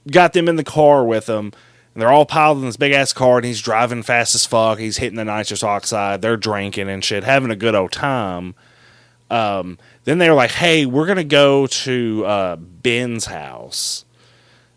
got 0.10 0.34
them 0.34 0.48
in 0.48 0.56
the 0.56 0.64
car 0.64 1.04
with 1.06 1.28
him. 1.28 1.52
And 1.94 2.02
they're 2.02 2.12
all 2.12 2.26
piled 2.26 2.60
in 2.60 2.66
this 2.66 2.78
big 2.78 2.92
ass 2.94 3.14
car 3.14 3.38
and 3.38 3.46
he's 3.46 3.62
driving 3.62 4.04
fast 4.04 4.34
as 4.36 4.46
fuck. 4.46 4.80
He's 4.80 4.98
hitting 4.98 5.18
the 5.18 5.26
nitrous 5.26 5.64
oxide. 5.64 6.22
They're 6.22 6.38
drinking 6.38 6.88
and 6.90 7.04
shit, 7.04 7.24
having 7.24 7.52
a 7.52 7.56
good 7.56 7.76
old 7.76 7.92
time. 7.92 8.54
Um, 9.30 9.78
then 10.06 10.18
they're 10.18 10.34
like, 10.34 10.52
hey, 10.52 10.86
we're 10.86 11.06
going 11.06 11.18
to 11.18 11.24
go 11.24 11.68
to 11.68 12.26
uh, 12.26 12.56
Ben's 12.56 13.26
house. 13.26 14.06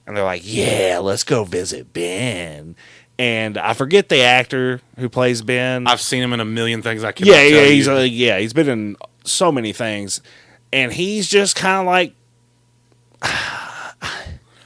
And 0.06 0.16
they're 0.16 0.24
like, 0.24 0.42
yeah, 0.44 0.98
let's 1.00 1.24
go 1.24 1.44
visit 1.44 1.92
Ben. 1.92 2.76
And 3.18 3.56
I 3.56 3.72
forget 3.74 4.08
the 4.08 4.20
actor 4.22 4.80
who 4.98 5.08
plays 5.08 5.42
Ben. 5.42 5.86
I've 5.86 6.00
seen 6.00 6.22
him 6.22 6.32
in 6.32 6.40
a 6.40 6.44
million 6.44 6.82
things. 6.82 7.04
I 7.04 7.12
can 7.12 7.26
yeah, 7.26 7.42
yeah, 7.42 7.64
he's 7.66 7.86
uh, 7.86 7.98
yeah, 7.98 8.38
he's 8.38 8.52
been 8.52 8.68
in 8.68 8.96
so 9.24 9.52
many 9.52 9.72
things. 9.72 10.20
And 10.72 10.92
he's 10.92 11.28
just 11.28 11.54
kind 11.54 11.80
of 11.80 11.86
like, 11.86 12.14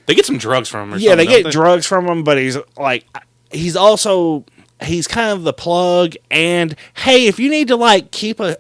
they 0.06 0.14
get 0.14 0.24
some 0.24 0.38
drugs 0.38 0.68
from 0.68 0.88
him. 0.88 0.94
Or 0.94 0.98
yeah, 0.98 1.16
they 1.16 1.26
get 1.26 1.42
don't 1.42 1.52
drugs 1.52 1.86
from 1.86 2.06
him, 2.06 2.24
but 2.24 2.38
he's 2.38 2.56
like, 2.78 3.04
he's 3.50 3.76
also 3.76 4.44
he's 4.82 5.06
kind 5.06 5.32
of 5.32 5.42
the 5.42 5.52
plug. 5.52 6.14
And 6.30 6.76
hey, 6.94 7.26
if 7.26 7.38
you 7.38 7.50
need 7.50 7.68
to 7.68 7.76
like 7.76 8.10
keep 8.10 8.40
a 8.40 8.56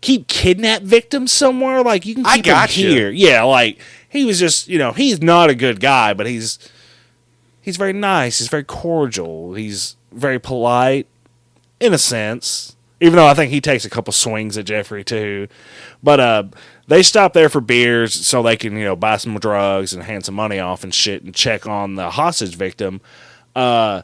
keep 0.00 0.28
kidnap 0.28 0.82
victims 0.82 1.32
somewhere, 1.32 1.82
like 1.82 2.06
you 2.06 2.14
can 2.14 2.26
I 2.26 2.36
keep 2.36 2.46
them 2.46 2.54
gotcha. 2.54 2.80
here. 2.80 3.10
Yeah, 3.10 3.42
like 3.42 3.78
he 4.08 4.24
was 4.24 4.38
just 4.38 4.68
you 4.68 4.78
know 4.78 4.92
he's 4.92 5.20
not 5.22 5.50
a 5.50 5.54
good 5.54 5.80
guy, 5.80 6.14
but 6.14 6.26
he's 6.26 6.58
he's 7.60 7.76
very 7.76 7.92
nice. 7.92 8.38
He's 8.38 8.48
very 8.48 8.64
cordial. 8.64 9.54
He's 9.54 9.96
very 10.12 10.38
polite 10.38 11.06
in 11.78 11.92
a 11.92 11.98
sense. 11.98 12.76
Even 13.02 13.16
though 13.16 13.26
I 13.26 13.32
think 13.32 13.50
he 13.50 13.62
takes 13.62 13.86
a 13.86 13.90
couple 13.90 14.12
swings 14.12 14.58
at 14.58 14.66
Jeffrey 14.66 15.02
too, 15.02 15.48
but 16.02 16.20
uh, 16.20 16.44
they 16.86 17.02
stop 17.02 17.32
there 17.32 17.48
for 17.48 17.62
beers 17.62 18.12
so 18.12 18.42
they 18.42 18.58
can 18.58 18.76
you 18.76 18.84
know 18.84 18.96
buy 18.96 19.16
some 19.16 19.38
drugs 19.38 19.94
and 19.94 20.02
hand 20.02 20.26
some 20.26 20.34
money 20.34 20.58
off 20.58 20.84
and 20.84 20.92
shit 20.92 21.22
and 21.22 21.34
check 21.34 21.66
on 21.66 21.94
the 21.94 22.10
hostage 22.10 22.56
victim. 22.56 23.00
Uh, 23.56 24.02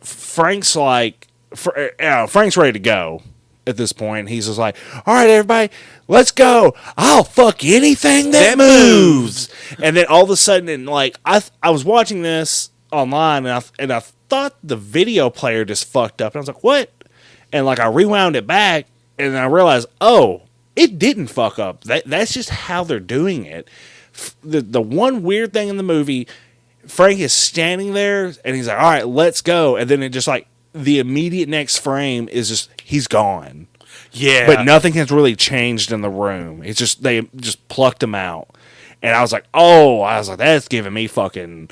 Frank's 0.00 0.74
like, 0.74 1.28
Fr- 1.54 1.90
uh, 2.00 2.26
Frank's 2.26 2.56
ready 2.56 2.72
to 2.72 2.78
go 2.78 3.22
at 3.66 3.76
this 3.76 3.92
point. 3.92 4.28
He's 4.28 4.46
just 4.46 4.58
like, 4.58 4.76
all 5.06 5.14
right, 5.14 5.28
everybody, 5.30 5.72
let's 6.08 6.30
go. 6.30 6.74
I'll 6.96 7.24
fuck 7.24 7.64
anything 7.64 8.30
that, 8.32 8.56
That 8.56 8.58
moves. 8.58 9.48
And 9.82 9.96
then 9.96 10.06
all 10.06 10.24
of 10.24 10.30
a 10.30 10.36
sudden, 10.36 10.68
and 10.68 10.86
like 10.86 11.16
I, 11.24 11.40
th- 11.40 11.52
I 11.62 11.70
was 11.70 11.84
watching 11.84 12.22
this 12.22 12.70
online, 12.90 13.46
and 13.46 13.54
I 13.54 13.60
th- 13.60 13.72
and 13.78 13.92
I 13.92 14.00
thought 14.00 14.54
the 14.62 14.76
video 14.76 15.30
player 15.30 15.64
just 15.64 15.84
fucked 15.86 16.20
up, 16.22 16.32
and 16.34 16.38
I 16.38 16.40
was 16.40 16.48
like, 16.48 16.64
what? 16.64 16.90
And 17.52 17.66
like 17.66 17.80
I 17.80 17.86
rewound 17.86 18.36
it 18.36 18.46
back, 18.46 18.86
and 19.18 19.36
I 19.36 19.46
realized, 19.46 19.88
oh, 20.00 20.42
it 20.74 20.98
didn't 20.98 21.26
fuck 21.28 21.58
up. 21.58 21.84
That 21.84 22.04
that's 22.06 22.32
just 22.32 22.50
how 22.50 22.82
they're 22.84 22.98
doing 23.00 23.44
it. 23.44 23.68
F- 24.14 24.36
The 24.42 24.60
the 24.62 24.80
one 24.82 25.22
weird 25.22 25.52
thing 25.52 25.68
in 25.68 25.76
the 25.76 25.82
movie, 25.82 26.26
Frank 26.86 27.20
is 27.20 27.32
standing 27.32 27.92
there, 27.94 28.32
and 28.44 28.56
he's 28.56 28.66
like, 28.68 28.78
all 28.78 28.90
right, 28.90 29.06
let's 29.06 29.40
go, 29.42 29.76
and 29.76 29.88
then 29.88 30.02
it 30.02 30.08
just 30.10 30.26
like 30.28 30.46
the 30.74 30.98
immediate 30.98 31.48
next 31.48 31.78
frame 31.78 32.28
is 32.30 32.48
just 32.48 32.70
he's 32.82 33.06
gone 33.06 33.66
Yeah, 34.12 34.46
but 34.46 34.64
nothing 34.64 34.94
has 34.94 35.10
really 35.10 35.36
changed 35.36 35.92
in 35.92 36.00
the 36.00 36.10
room. 36.10 36.62
It's 36.62 36.78
just 36.78 37.02
they 37.02 37.22
just 37.36 37.66
plucked 37.68 38.02
him 38.02 38.14
out, 38.14 38.48
and 39.02 39.14
I 39.14 39.20
was 39.20 39.32
like, 39.32 39.44
oh, 39.54 40.00
I 40.00 40.18
was 40.18 40.28
like, 40.28 40.38
that's 40.38 40.68
giving 40.68 40.92
me 40.92 41.06
fucking 41.06 41.70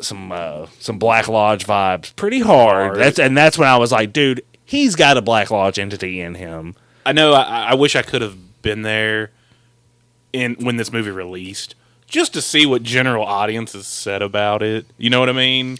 some 0.00 0.32
uh, 0.32 0.66
some 0.78 0.98
Black 0.98 1.28
Lodge 1.28 1.66
vibes, 1.66 2.14
pretty 2.16 2.40
hard. 2.40 2.86
Hard. 2.86 2.98
That's 2.98 3.18
and 3.18 3.36
that's 3.36 3.58
when 3.58 3.68
I 3.68 3.76
was 3.76 3.92
like, 3.92 4.12
dude, 4.12 4.42
he's 4.64 4.96
got 4.96 5.16
a 5.16 5.22
Black 5.22 5.50
Lodge 5.50 5.78
entity 5.78 6.20
in 6.20 6.34
him. 6.34 6.74
I 7.04 7.12
know. 7.12 7.32
I, 7.32 7.70
I 7.70 7.74
wish 7.74 7.96
I 7.96 8.02
could 8.02 8.22
have 8.22 8.62
been 8.62 8.82
there 8.82 9.30
in 10.32 10.54
when 10.54 10.76
this 10.76 10.92
movie 10.92 11.10
released, 11.10 11.74
just 12.06 12.32
to 12.34 12.42
see 12.42 12.66
what 12.66 12.82
general 12.82 13.24
audiences 13.24 13.86
said 13.86 14.22
about 14.22 14.62
it. 14.62 14.86
You 14.98 15.10
know 15.10 15.20
what 15.20 15.28
I 15.28 15.32
mean? 15.32 15.78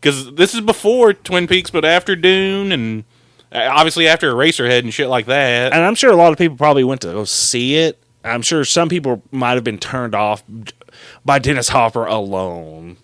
Because 0.00 0.32
this 0.34 0.54
is 0.54 0.60
before 0.62 1.12
Twin 1.12 1.46
Peaks, 1.46 1.70
but 1.70 1.84
after 1.84 2.16
Dune, 2.16 2.72
and 2.72 3.04
Uh, 3.52 3.68
Obviously, 3.70 4.06
after 4.08 4.32
Eraserhead 4.32 4.78
and 4.80 4.94
shit 4.94 5.08
like 5.08 5.26
that. 5.26 5.72
and 5.72 5.82
I'm 5.82 5.94
sure 5.94 6.10
a 6.10 6.16
lot 6.16 6.32
of 6.32 6.38
people 6.38 6.56
probably 6.56 6.84
went 6.84 7.00
to 7.02 7.08
go 7.08 7.24
see 7.24 7.76
it. 7.76 7.98
I'm 8.24 8.42
sure 8.42 8.64
some 8.64 8.88
people 8.88 9.22
might 9.30 9.54
have 9.54 9.64
been 9.64 9.78
turned 9.78 10.14
off 10.14 10.42
by 11.24 11.38
Dennis 11.38 11.70
Hopper 11.70 12.04
alone. 12.06 12.96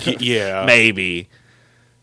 yeah. 0.00 0.64
Maybe. 0.66 1.28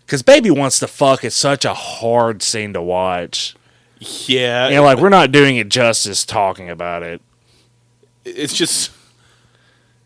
Because 0.06 0.21
Baby 0.21 0.51
Wants 0.51 0.80
to 0.80 0.88
Fuck 0.88 1.23
is 1.23 1.34
such 1.36 1.65
a 1.65 1.73
hard 1.73 2.41
scene 2.41 2.73
to 2.73 2.82
watch. 2.82 3.56
Yeah. 3.99 4.67
And 4.67 4.84
like, 4.84 4.97
we're 4.99 5.10
not 5.10 5.32
doing 5.32 5.58
it 5.58 5.69
justice 5.69 6.25
talking 6.25 6.69
about 6.69 7.04
it. 7.04 7.21
it's 8.25 8.54
just 8.54 8.91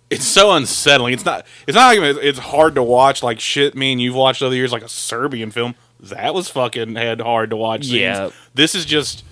it's 0.10 0.26
so 0.26 0.52
unsettling. 0.54 1.14
It's 1.14 1.26
not. 1.26 1.46
It's 1.68 1.76
not 1.76 1.96
like 1.98 2.18
it's 2.24 2.40
hard 2.40 2.76
to 2.76 2.84
watch 2.84 3.24
like 3.24 3.40
shit. 3.40 3.76
Me 3.76 3.92
and 3.92 4.02
you've 4.02 4.16
watched 4.16 4.42
other 4.42 4.56
years 4.56 4.72
like 4.72 4.84
a 4.84 4.90
Serbian 4.90 5.52
film 5.52 5.76
that 6.00 6.34
was 6.34 6.50
fucking 6.50 6.96
had 6.96 7.22
hard 7.22 7.50
to 7.52 7.56
watch. 7.56 7.86
scenes. 7.86 7.94
Yeah. 8.02 8.30
This 8.54 8.76
is 8.76 8.86
just 8.86 9.24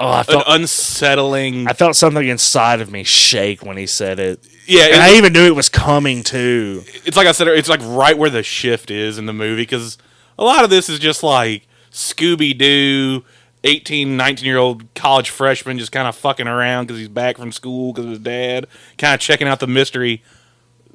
Oh, 0.00 0.08
I 0.08 0.18
an 0.20 0.24
felt, 0.24 0.44
unsettling. 0.48 1.68
I 1.68 1.74
felt 1.74 1.94
something 1.96 2.26
inside 2.26 2.80
of 2.80 2.90
me 2.90 3.04
shake 3.04 3.64
when 3.64 3.76
he 3.76 3.86
said 3.86 4.18
it. 4.18 4.44
yeah, 4.66 4.86
And 4.86 5.00
I 5.02 5.14
even 5.14 5.32
knew 5.32 5.46
it 5.46 5.54
was 5.54 5.68
coming 5.68 6.22
too. 6.24 6.82
it's 7.04 7.16
like 7.16 7.26
I 7.28 7.32
said. 7.32 7.46
It's 7.48 7.68
like 7.68 7.80
right 7.84 8.16
where 8.18 8.30
the 8.30 8.42
shift 8.42 8.90
is 8.90 9.16
in 9.18 9.26
the 9.26 9.32
movie 9.32 9.62
because 9.62 9.98
a 10.38 10.44
lot 10.44 10.64
of 10.64 10.70
this 10.70 10.88
is 10.88 10.98
just 10.98 11.22
like 11.22 11.66
Scooby 11.92 12.56
Doo. 12.56 13.22
18, 13.64 14.16
19 14.16 14.44
year 14.44 14.58
old 14.58 14.92
college 14.94 15.30
freshman 15.30 15.78
just 15.78 15.92
kind 15.92 16.08
of 16.08 16.16
fucking 16.16 16.48
around 16.48 16.86
because 16.86 16.98
he's 16.98 17.08
back 17.08 17.36
from 17.36 17.52
school 17.52 17.92
because 17.92 18.06
of 18.06 18.10
his 18.10 18.20
dad, 18.20 18.66
kind 18.98 19.14
of 19.14 19.20
checking 19.20 19.48
out 19.48 19.60
the 19.60 19.66
mystery. 19.66 20.22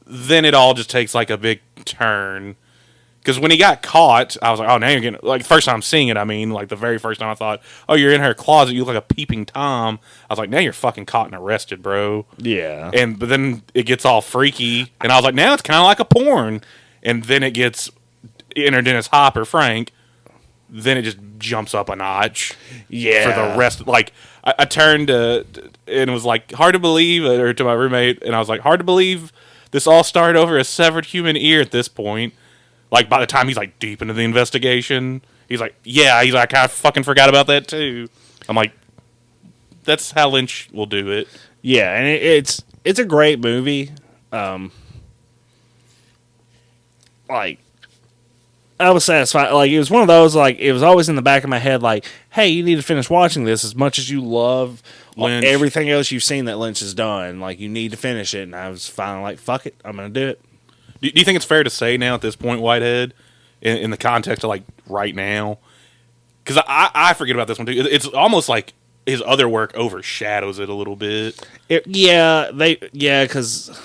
Then 0.05 0.45
it 0.45 0.53
all 0.53 0.73
just 0.73 0.89
takes 0.89 1.15
like 1.15 1.29
a 1.29 1.37
big 1.37 1.61
turn. 1.85 2.55
Because 3.27 3.41
when 3.41 3.51
he 3.51 3.57
got 3.57 3.81
caught, 3.81 4.37
I 4.41 4.51
was 4.51 4.59
like, 4.61 4.69
oh, 4.69 4.77
now 4.77 4.87
you're 4.87 5.01
getting, 5.01 5.19
like, 5.21 5.43
first 5.43 5.65
time 5.65 5.81
seeing 5.81 6.07
it, 6.07 6.15
I 6.15 6.23
mean, 6.23 6.51
like, 6.51 6.69
the 6.69 6.77
very 6.77 6.97
first 6.97 7.19
time 7.19 7.29
I 7.29 7.35
thought, 7.35 7.61
oh, 7.89 7.95
you're 7.95 8.13
in 8.13 8.21
her 8.21 8.33
closet, 8.33 8.73
you 8.73 8.85
look 8.85 8.95
like 8.95 9.03
a 9.03 9.13
peeping 9.13 9.45
Tom. 9.45 9.99
I 10.29 10.33
was 10.33 10.39
like, 10.39 10.49
now 10.49 10.59
you're 10.59 10.71
fucking 10.71 11.07
caught 11.07 11.25
and 11.25 11.35
arrested, 11.35 11.83
bro. 11.83 12.25
Yeah. 12.37 12.89
And, 12.93 13.19
but 13.19 13.27
then 13.27 13.63
it 13.73 13.83
gets 13.83 14.05
all 14.05 14.21
freaky, 14.21 14.93
and 15.01 15.11
I 15.11 15.17
was 15.17 15.25
like, 15.25 15.35
now 15.35 15.53
it's 15.53 15.61
kind 15.61 15.77
of 15.77 15.83
like 15.83 15.99
a 15.99 16.05
porn. 16.05 16.61
And 17.03 17.25
then 17.25 17.43
it 17.43 17.51
gets, 17.51 17.91
enter 18.55 18.81
Dennis 18.81 19.07
Hopper, 19.07 19.43
Frank, 19.43 19.91
then 20.69 20.97
it 20.97 21.03
just 21.03 21.17
jumps 21.37 21.73
up 21.73 21.89
a 21.89 21.95
notch 21.95 22.55
yeah. 22.89 23.23
for 23.23 23.41
the 23.41 23.57
rest. 23.57 23.87
Like 23.87 24.13
I, 24.43 24.55
I 24.59 24.65
turned 24.65 25.07
to 25.07 25.45
and 25.87 26.09
it 26.09 26.13
was 26.13 26.25
like 26.25 26.51
hard 26.51 26.73
to 26.73 26.79
believe, 26.79 27.23
uh, 27.23 27.41
or 27.41 27.53
to 27.53 27.63
my 27.63 27.73
roommate, 27.73 28.21
and 28.23 28.35
I 28.35 28.39
was 28.39 28.49
like, 28.49 28.61
hard 28.61 28.79
to 28.79 28.83
believe 28.83 29.31
this 29.71 29.87
all 29.87 30.03
started 30.03 30.39
over 30.39 30.57
a 30.57 30.63
severed 30.63 31.05
human 31.05 31.37
ear 31.37 31.61
at 31.61 31.71
this 31.71 31.87
point. 31.87 32.33
Like 32.91 33.09
by 33.09 33.19
the 33.19 33.27
time 33.27 33.47
he's 33.47 33.57
like 33.57 33.79
deep 33.79 34.01
into 34.01 34.13
the 34.13 34.23
investigation, 34.23 35.21
he's 35.49 35.59
like, 35.59 35.75
yeah, 35.83 36.23
he's 36.23 36.33
like, 36.33 36.53
I 36.53 36.67
fucking 36.67 37.03
forgot 37.03 37.29
about 37.29 37.47
that 37.47 37.67
too. 37.67 38.07
I'm 38.47 38.55
like, 38.55 38.71
that's 39.83 40.11
how 40.11 40.29
Lynch 40.29 40.69
will 40.71 40.85
do 40.85 41.11
it. 41.11 41.27
Yeah, 41.61 41.93
and 41.95 42.07
it, 42.07 42.21
it's 42.21 42.63
it's 42.83 42.99
a 42.99 43.05
great 43.05 43.39
movie. 43.39 43.91
Um, 44.31 44.71
like 47.29 47.59
I 48.79 48.91
was 48.91 49.03
satisfied. 49.03 49.51
Like 49.51 49.71
it 49.71 49.79
was 49.79 49.89
one 49.89 50.01
of 50.01 50.07
those. 50.07 50.35
Like 50.35 50.59
it 50.59 50.71
was 50.71 50.83
always 50.83 51.09
in 51.09 51.15
the 51.15 51.21
back 51.21 51.43
of 51.43 51.49
my 51.49 51.57
head. 51.57 51.81
Like, 51.81 52.05
hey, 52.31 52.49
you 52.49 52.63
need 52.63 52.75
to 52.75 52.83
finish 52.83 53.09
watching 53.09 53.43
this 53.43 53.63
as 53.63 53.75
much 53.75 53.97
as 53.97 54.09
you 54.09 54.21
love 54.21 54.83
Lynch. 55.15 55.45
everything 55.45 55.89
else 55.89 56.11
you've 56.11 56.23
seen 56.23 56.45
that 56.45 56.57
Lynch 56.57 56.79
has 56.79 56.93
done. 56.93 57.39
Like 57.39 57.59
you 57.59 57.69
need 57.69 57.91
to 57.91 57.97
finish 57.97 58.33
it. 58.33 58.43
And 58.43 58.55
I 58.55 58.69
was 58.69 58.87
finally 58.87 59.23
like, 59.23 59.39
fuck 59.39 59.65
it, 59.65 59.75
I'm 59.83 59.95
gonna 59.95 60.09
do 60.09 60.27
it. 60.27 60.41
Do, 61.01 61.11
do 61.11 61.19
you 61.19 61.25
think 61.25 61.35
it's 61.35 61.45
fair 61.45 61.63
to 61.63 61.69
say 61.69 61.97
now 61.97 62.15
at 62.15 62.21
this 62.21 62.35
point, 62.35 62.61
Whitehead, 62.61 63.13
in, 63.61 63.77
in 63.77 63.91
the 63.91 63.97
context 63.97 64.43
of 64.43 64.49
like 64.49 64.63
right 64.87 65.15
now? 65.15 65.57
Because 66.43 66.63
I, 66.67 66.91
I 66.93 67.13
forget 67.13 67.35
about 67.35 67.47
this 67.47 67.57
one 67.57 67.65
too. 67.65 67.73
It's 67.73 68.07
almost 68.07 68.47
like 68.47 68.73
his 69.05 69.23
other 69.25 69.49
work 69.49 69.75
overshadows 69.75 70.59
it 70.59 70.69
a 70.69 70.73
little 70.73 70.95
bit. 70.95 71.47
It, 71.67 71.87
yeah, 71.87 72.51
they 72.53 72.77
yeah, 72.91 73.23
because 73.23 73.79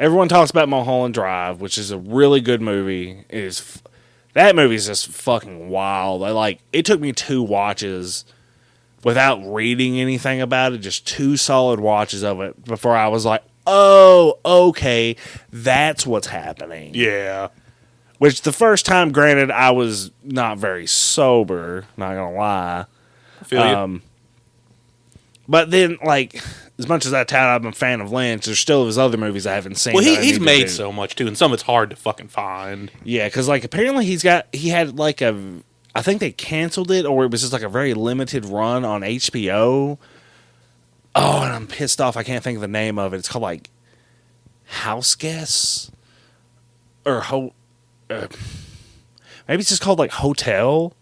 everyone 0.00 0.28
talks 0.28 0.50
about 0.50 0.68
Mulholland 0.68 1.14
Drive, 1.14 1.60
which 1.60 1.78
is 1.78 1.92
a 1.92 1.98
really 1.98 2.40
good 2.40 2.60
movie. 2.60 3.24
It 3.28 3.44
is 3.44 3.60
f- 3.60 3.82
that 4.32 4.56
movie 4.56 4.74
is 4.74 4.86
just 4.86 5.08
fucking 5.08 5.68
wild. 5.68 6.24
I 6.24 6.30
like 6.30 6.60
it 6.72 6.84
took 6.84 7.00
me 7.00 7.12
two 7.12 7.42
watches 7.42 8.24
without 9.04 9.40
reading 9.44 10.00
anything 10.00 10.40
about 10.40 10.72
it, 10.72 10.78
just 10.78 11.06
two 11.06 11.36
solid 11.36 11.78
watches 11.78 12.24
of 12.24 12.40
it 12.40 12.64
before 12.64 12.96
I 12.96 13.08
was 13.08 13.24
like, 13.24 13.42
oh, 13.66 14.38
okay, 14.44 15.16
that's 15.52 16.06
what's 16.06 16.26
happening. 16.26 16.92
Yeah. 16.94 17.48
Which 18.18 18.42
the 18.42 18.52
first 18.52 18.84
time, 18.84 19.12
granted, 19.12 19.50
I 19.50 19.70
was 19.70 20.10
not 20.22 20.58
very 20.58 20.86
sober. 20.86 21.86
Not 21.96 22.14
gonna 22.14 22.36
lie. 22.36 22.84
I 23.40 23.44
feel 23.44 23.66
you. 23.66 23.74
Um, 23.76 24.02
but 25.48 25.70
then, 25.70 25.98
like, 26.04 26.42
as 26.80 26.88
much 26.88 27.04
as 27.04 27.12
I 27.12 27.24
tout 27.24 27.60
I'm 27.60 27.66
a 27.66 27.72
fan 27.72 28.00
of 28.00 28.10
Lynch, 28.10 28.46
there's 28.46 28.58
still 28.58 28.86
his 28.86 28.96
other 28.96 29.18
movies 29.18 29.46
I 29.46 29.54
haven't 29.54 29.76
seen. 29.76 29.92
Well, 29.92 30.02
he, 30.02 30.16
he's 30.16 30.40
made 30.40 30.70
so 30.70 30.90
much 30.90 31.14
too, 31.14 31.26
and 31.26 31.36
some 31.36 31.52
of 31.52 31.54
it's 31.54 31.62
hard 31.64 31.90
to 31.90 31.96
fucking 31.96 32.28
find. 32.28 32.90
Yeah, 33.04 33.26
because 33.26 33.48
like 33.48 33.64
apparently 33.64 34.06
he's 34.06 34.22
got 34.22 34.46
he 34.52 34.70
had 34.70 34.98
like 34.98 35.20
a 35.20 35.60
I 35.94 36.00
think 36.00 36.20
they 36.20 36.32
canceled 36.32 36.90
it 36.90 37.04
or 37.04 37.24
it 37.24 37.30
was 37.30 37.42
just 37.42 37.52
like 37.52 37.62
a 37.62 37.68
very 37.68 37.92
limited 37.92 38.46
run 38.46 38.84
on 38.84 39.02
HBO. 39.02 39.98
Oh, 41.14 41.42
and 41.42 41.52
I'm 41.52 41.66
pissed 41.66 42.00
off. 42.00 42.16
I 42.16 42.22
can't 42.22 42.42
think 42.42 42.56
of 42.56 42.62
the 42.62 42.68
name 42.68 42.98
of 42.98 43.12
it. 43.12 43.18
It's 43.18 43.28
called 43.28 43.42
like 43.42 43.68
House 44.64 45.14
Guests 45.14 45.90
or 47.04 47.20
ho. 47.20 47.52
Uh, 48.08 48.28
maybe 49.46 49.60
it's 49.60 49.68
just 49.68 49.82
called 49.82 49.98
like 49.98 50.12
Hotel. 50.12 50.94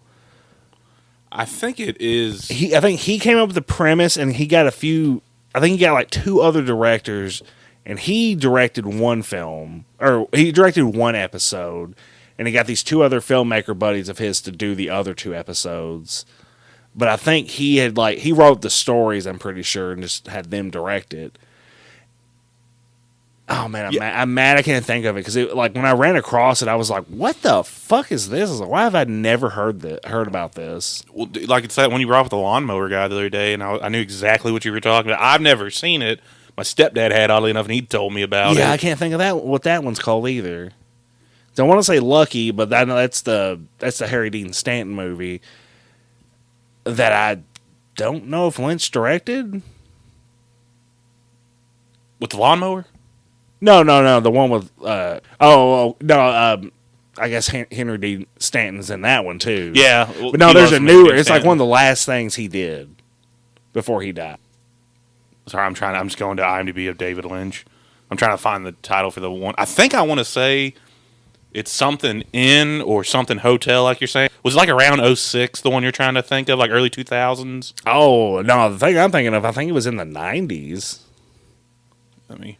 I 1.31 1.45
think 1.45 1.79
it 1.79 2.01
is. 2.01 2.49
he 2.49 2.75
I 2.75 2.81
think 2.81 3.01
he 3.01 3.21
came 3.21 3.39
up 3.39 3.49
with 3.49 3.55
the 3.55 3.63
premise 3.63 4.17
and 4.17 4.35
he 4.35 4.47
got 4.47 4.67
a 4.67 4.73
few 4.73 5.23
I 5.55 5.61
think 5.61 5.73
he 5.73 5.79
got 5.79 5.95
like 5.95 6.11
two 6.11 6.41
other 6.41 6.63
directors 6.63 7.43
and 7.87 7.99
he 7.99 8.35
directed 8.35 8.87
one 8.87 9.23
film 9.23 9.87
or 9.99 10.29
he 10.33 10.53
directed 10.53 10.85
one 10.85 11.15
episode 11.15 11.95
and 12.39 12.47
he 12.47 12.53
got 12.53 12.67
these 12.67 12.83
two 12.83 13.03
other 13.03 13.21
filmmaker 13.21 13.77
buddies 13.77 14.09
of 14.09 14.19
his 14.19 14.41
to 14.43 14.53
do 14.53 14.75
the 14.75 14.91
other 14.91 15.15
two 15.15 15.35
episodes. 15.35 16.25
But 16.95 17.09
I 17.09 17.17
think 17.17 17.49
he 17.49 17.79
had 17.79 17.97
like 17.97 18.19
he 18.19 18.33
wrote 18.33 18.63
the 18.63 18.71
stories, 18.71 19.27
I'm 19.27 19.39
pretty 19.39 19.63
sure, 19.63 19.93
and 19.93 20.03
just 20.03 20.27
had 20.27 20.51
them 20.51 20.71
direct 20.71 21.15
it. 21.15 21.39
Oh 23.51 23.67
man, 23.67 23.87
I'm, 23.87 23.93
Yeah. 23.93 24.01
mad, 24.01 24.21
I'm 24.21 24.35
mad 24.35 24.57
I 24.59 24.63
can't 24.63 24.85
think 24.85 25.07
of 25.07 25.17
it 25.17 25.21
because 25.21 25.37
it, 25.37 25.57
like 25.57 25.75
when 25.75 25.87
I 25.87 25.93
ran 25.93 26.17
across 26.17 26.61
it, 26.61 26.69
I 26.69 26.75
was 26.77 26.91
like, 26.91 27.05
"What 27.05 27.41
the 27.41 27.65
fuck 27.65 28.13
is 28.13 28.29
this?" 28.29 28.51
Like, 28.51 28.69
"Why 28.69 28.83
have 28.85 28.95
I 28.95 29.05
never 29.05 29.51
heard 29.51 29.81
that 29.81 30.05
heard 30.05 30.27
about 30.29 30.53
this?" 30.53 31.03
Well, 31.13 31.29
like 31.47 31.65
it's 31.65 31.75
that 31.77 31.91
when 31.91 32.01
you 32.03 32.07
brought 32.07 32.21
up 32.21 32.27
with 32.27 32.31
the 32.31 32.37
lawnmower 32.37 32.89
guy 32.91 33.09
the 33.09 33.15
other 33.15 33.31
day, 33.31 33.55
and 33.55 33.63
I, 33.63 33.79
I 33.79 33.89
knew 33.89 34.01
exactly 34.01 34.53
what 34.53 34.67
you 34.67 34.73
were 34.73 34.81
talking 34.81 35.11
about. 35.11 35.23
I've 35.23 35.41
never 35.41 35.71
seen 35.71 36.03
it. 36.03 36.21
My 36.59 36.63
stepdad 36.63 37.11
had, 37.13 37.31
oddly 37.31 37.51
enough, 37.51 37.67
and 37.67 37.73
he 37.73 37.81
told 37.81 38.13
me 38.13 38.23
about 38.23 38.57
yeah, 38.57 38.63
it. 38.63 38.65
Yeah, 38.65 38.73
I 38.73 38.77
can't 38.77 38.99
think 38.99 39.15
of 39.15 39.19
that 39.19 39.43
what 39.45 39.63
that 39.63 39.83
one's 39.83 39.99
called 39.99 40.29
either. 40.29 40.73
So 41.55 41.65
I 41.65 41.69
want 41.69 41.79
to 41.79 41.85
say 41.85 42.01
Lucky, 42.01 42.51
but 42.51 42.69
that, 42.69 42.85
that's 42.85 43.23
the 43.23 43.61
that's 43.79 43.99
the 43.99 44.09
Harry 44.09 44.29
Dean 44.29 44.53
Stanton 44.53 44.95
movie 44.95 45.41
that 46.85 47.13
I 47.13 47.43
don't 47.97 48.27
know 48.27 48.47
if 48.49 48.59
Lynch 48.59 48.91
directed. 48.91 49.63
With 52.21 52.31
the 52.31 52.37
lawnmower? 52.37 52.87
No, 53.61 53.83
no, 53.83 54.03
no, 54.03 54.21
the 54.21 54.31
one 54.31 54.51
with 54.51 54.71
uh 54.83 55.21
oh, 55.41 55.75
oh 55.75 55.97
no, 56.01 56.21
um, 56.21 56.73
I 57.17 57.29
guess 57.29 57.49
Harry 57.49 57.99
Dean 57.99 58.27
Stanton's 58.39 58.91
in 58.91 59.03
that 59.03 59.25
one 59.25 59.39
too. 59.39 59.73
Yeah. 59.75 60.13
but 60.21 60.39
no, 60.39 60.53
there's 60.53 60.73
a 60.73 60.81
newer. 60.81 61.15
It's 61.15 61.31
like 61.31 61.45
one 61.45 61.55
of 61.55 61.59
the 61.59 61.65
last 61.65 62.07
things 62.07 62.37
he 62.37 62.49
did 62.49 62.95
before 63.73 64.03
he 64.03 64.13
died. 64.13 64.39
Sorry, 65.47 65.65
I'm 65.65 65.75
trying. 65.75 65.97
I'm 65.97 66.09
just 66.09 66.19
going 66.19 66.37
to 66.37 66.43
IMDb 66.43 66.89
of 66.89 66.99
David 66.99 67.25
Lynch. 67.25 67.65
I'm 68.11 68.17
trying 68.17 68.33
to 68.33 68.39
find 68.39 68.65
the 68.65 68.73
title 68.73 69.11
for 69.11 69.21
the 69.21 69.31
one. 69.31 69.55
I 69.59 69.65
think 69.65 69.95
I 69.95 70.03
want 70.03 70.19
to 70.19 70.25
say 70.25 70.75
it's 71.53 71.73
something 71.73 72.23
in 72.33 72.81
or 72.83 73.05
something 73.05 73.39
hotel, 73.39 73.85
like 73.85 74.01
you're 74.01 74.09
saying. 74.09 74.31
Was 74.43 74.55
it 74.55 74.59
like 74.59 74.69
around 74.69 75.17
06, 75.17 75.61
the 75.61 75.71
one 75.71 75.83
you're 75.83 75.93
trying 75.93 76.15
to 76.15 76.23
think 76.23 76.49
of, 76.49 76.59
like 76.59 76.71
early 76.71 76.91
2000s? 76.91 77.73
Oh 77.87 78.43
no, 78.43 78.73
the 78.73 78.79
thing 78.79 78.99
I'm 78.99 79.11
thinking 79.11 79.35
of, 79.35 79.45
I 79.45 79.53
think 79.53 79.69
it 79.69 79.73
was 79.73 79.87
in 79.87 79.97
the 79.97 80.05
'90s. 80.05 81.01
Let 82.29 82.39
me, 82.41 82.59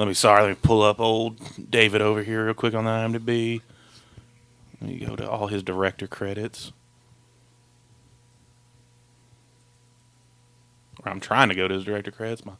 let 0.00 0.08
me. 0.08 0.14
Sorry, 0.14 0.40
let 0.40 0.48
me 0.48 0.56
pull 0.62 0.80
up 0.80 0.98
old 0.98 1.70
David 1.70 2.00
over 2.00 2.22
here 2.22 2.46
real 2.46 2.54
quick 2.54 2.72
on 2.72 2.84
the 2.84 2.90
IMDb. 2.90 3.60
Let 4.80 4.90
me 4.90 4.98
go 4.98 5.14
to 5.14 5.28
all 5.28 5.48
his 5.48 5.62
director 5.62 6.06
credits. 6.06 6.72
Or 11.04 11.12
I'm 11.12 11.20
trying 11.20 11.50
to 11.50 11.54
go 11.54 11.68
to 11.68 11.74
his 11.74 11.84
director 11.84 12.10
credits. 12.10 12.46
My 12.46 12.54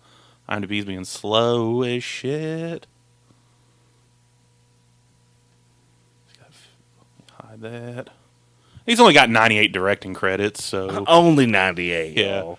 IMDb's 0.50 0.84
being 0.84 1.06
slow 1.06 1.80
as 1.82 2.04
shit. 2.04 2.86
Hide 7.32 7.62
that. 7.62 8.10
He's 8.84 9.00
only 9.00 9.14
got 9.14 9.30
98 9.30 9.72
directing 9.72 10.12
credits, 10.12 10.62
so 10.62 11.06
Only 11.06 11.46
'98. 11.46 12.18
Yeah. 12.18 12.56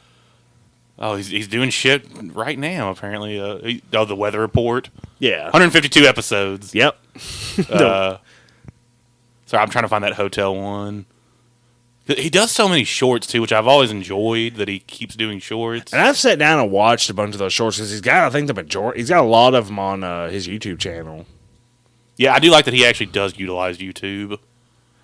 Oh, 1.02 1.16
he's 1.16 1.28
he's 1.28 1.48
doing 1.50 1.70
shit 1.70 2.06
right 2.34 2.58
now. 2.58 2.90
Apparently, 2.92 3.38
uh, 3.40 3.58
he, 3.58 3.82
oh, 3.92 4.06
the 4.06 4.16
Weather 4.16 4.40
Report, 4.40 4.90
Yeah. 5.20 5.44
152 5.46 6.06
episodes. 6.06 6.74
Yep. 6.74 6.98
Uh, 7.70 8.18
sorry, 9.46 9.62
I'm 9.62 9.70
trying 9.70 9.84
to 9.84 9.90
find 9.90 10.04
that 10.06 10.14
hotel 10.14 10.56
one. 10.56 11.06
He 12.06 12.30
does 12.30 12.52
so 12.52 12.68
many 12.70 12.84
shorts 12.86 13.28
too, 13.28 13.42
which 13.42 13.52
I've 13.52 13.68
always 13.68 13.92
enjoyed. 13.92 14.56
That 14.56 14.68
he 14.70 14.80
keeps 14.80 15.16
doing 15.16 15.40
shorts. 15.40 15.92
And 15.92 16.02
I've 16.02 16.18
sat 16.18 16.40
down 16.40 16.60
and 16.60 16.72
watched 16.72 17.10
a 17.10 17.14
bunch 17.14 17.36
of 17.36 17.40
those 17.40 17.52
shorts 17.54 17.78
because 17.78 17.92
he's 17.92 18.02
got, 18.02 18.24
I 18.24 18.30
think, 18.30 18.48
the 18.48 18.54
majority. 18.54 19.00
He's 19.02 19.10
got 19.10 19.20
a 19.24 19.28
lot 19.28 19.54
of 19.54 19.68
them 19.68 19.78
on 19.80 20.04
uh, 20.04 20.30
his 20.30 20.48
YouTube 20.48 20.80
channel. 20.80 21.26
Yeah, 22.18 22.34
I 22.34 22.40
do 22.40 22.50
like 22.50 22.66
that 22.66 22.74
he 22.74 22.86
actually 22.86 23.08
does 23.08 23.38
utilize 23.38 23.78
YouTube, 23.78 24.38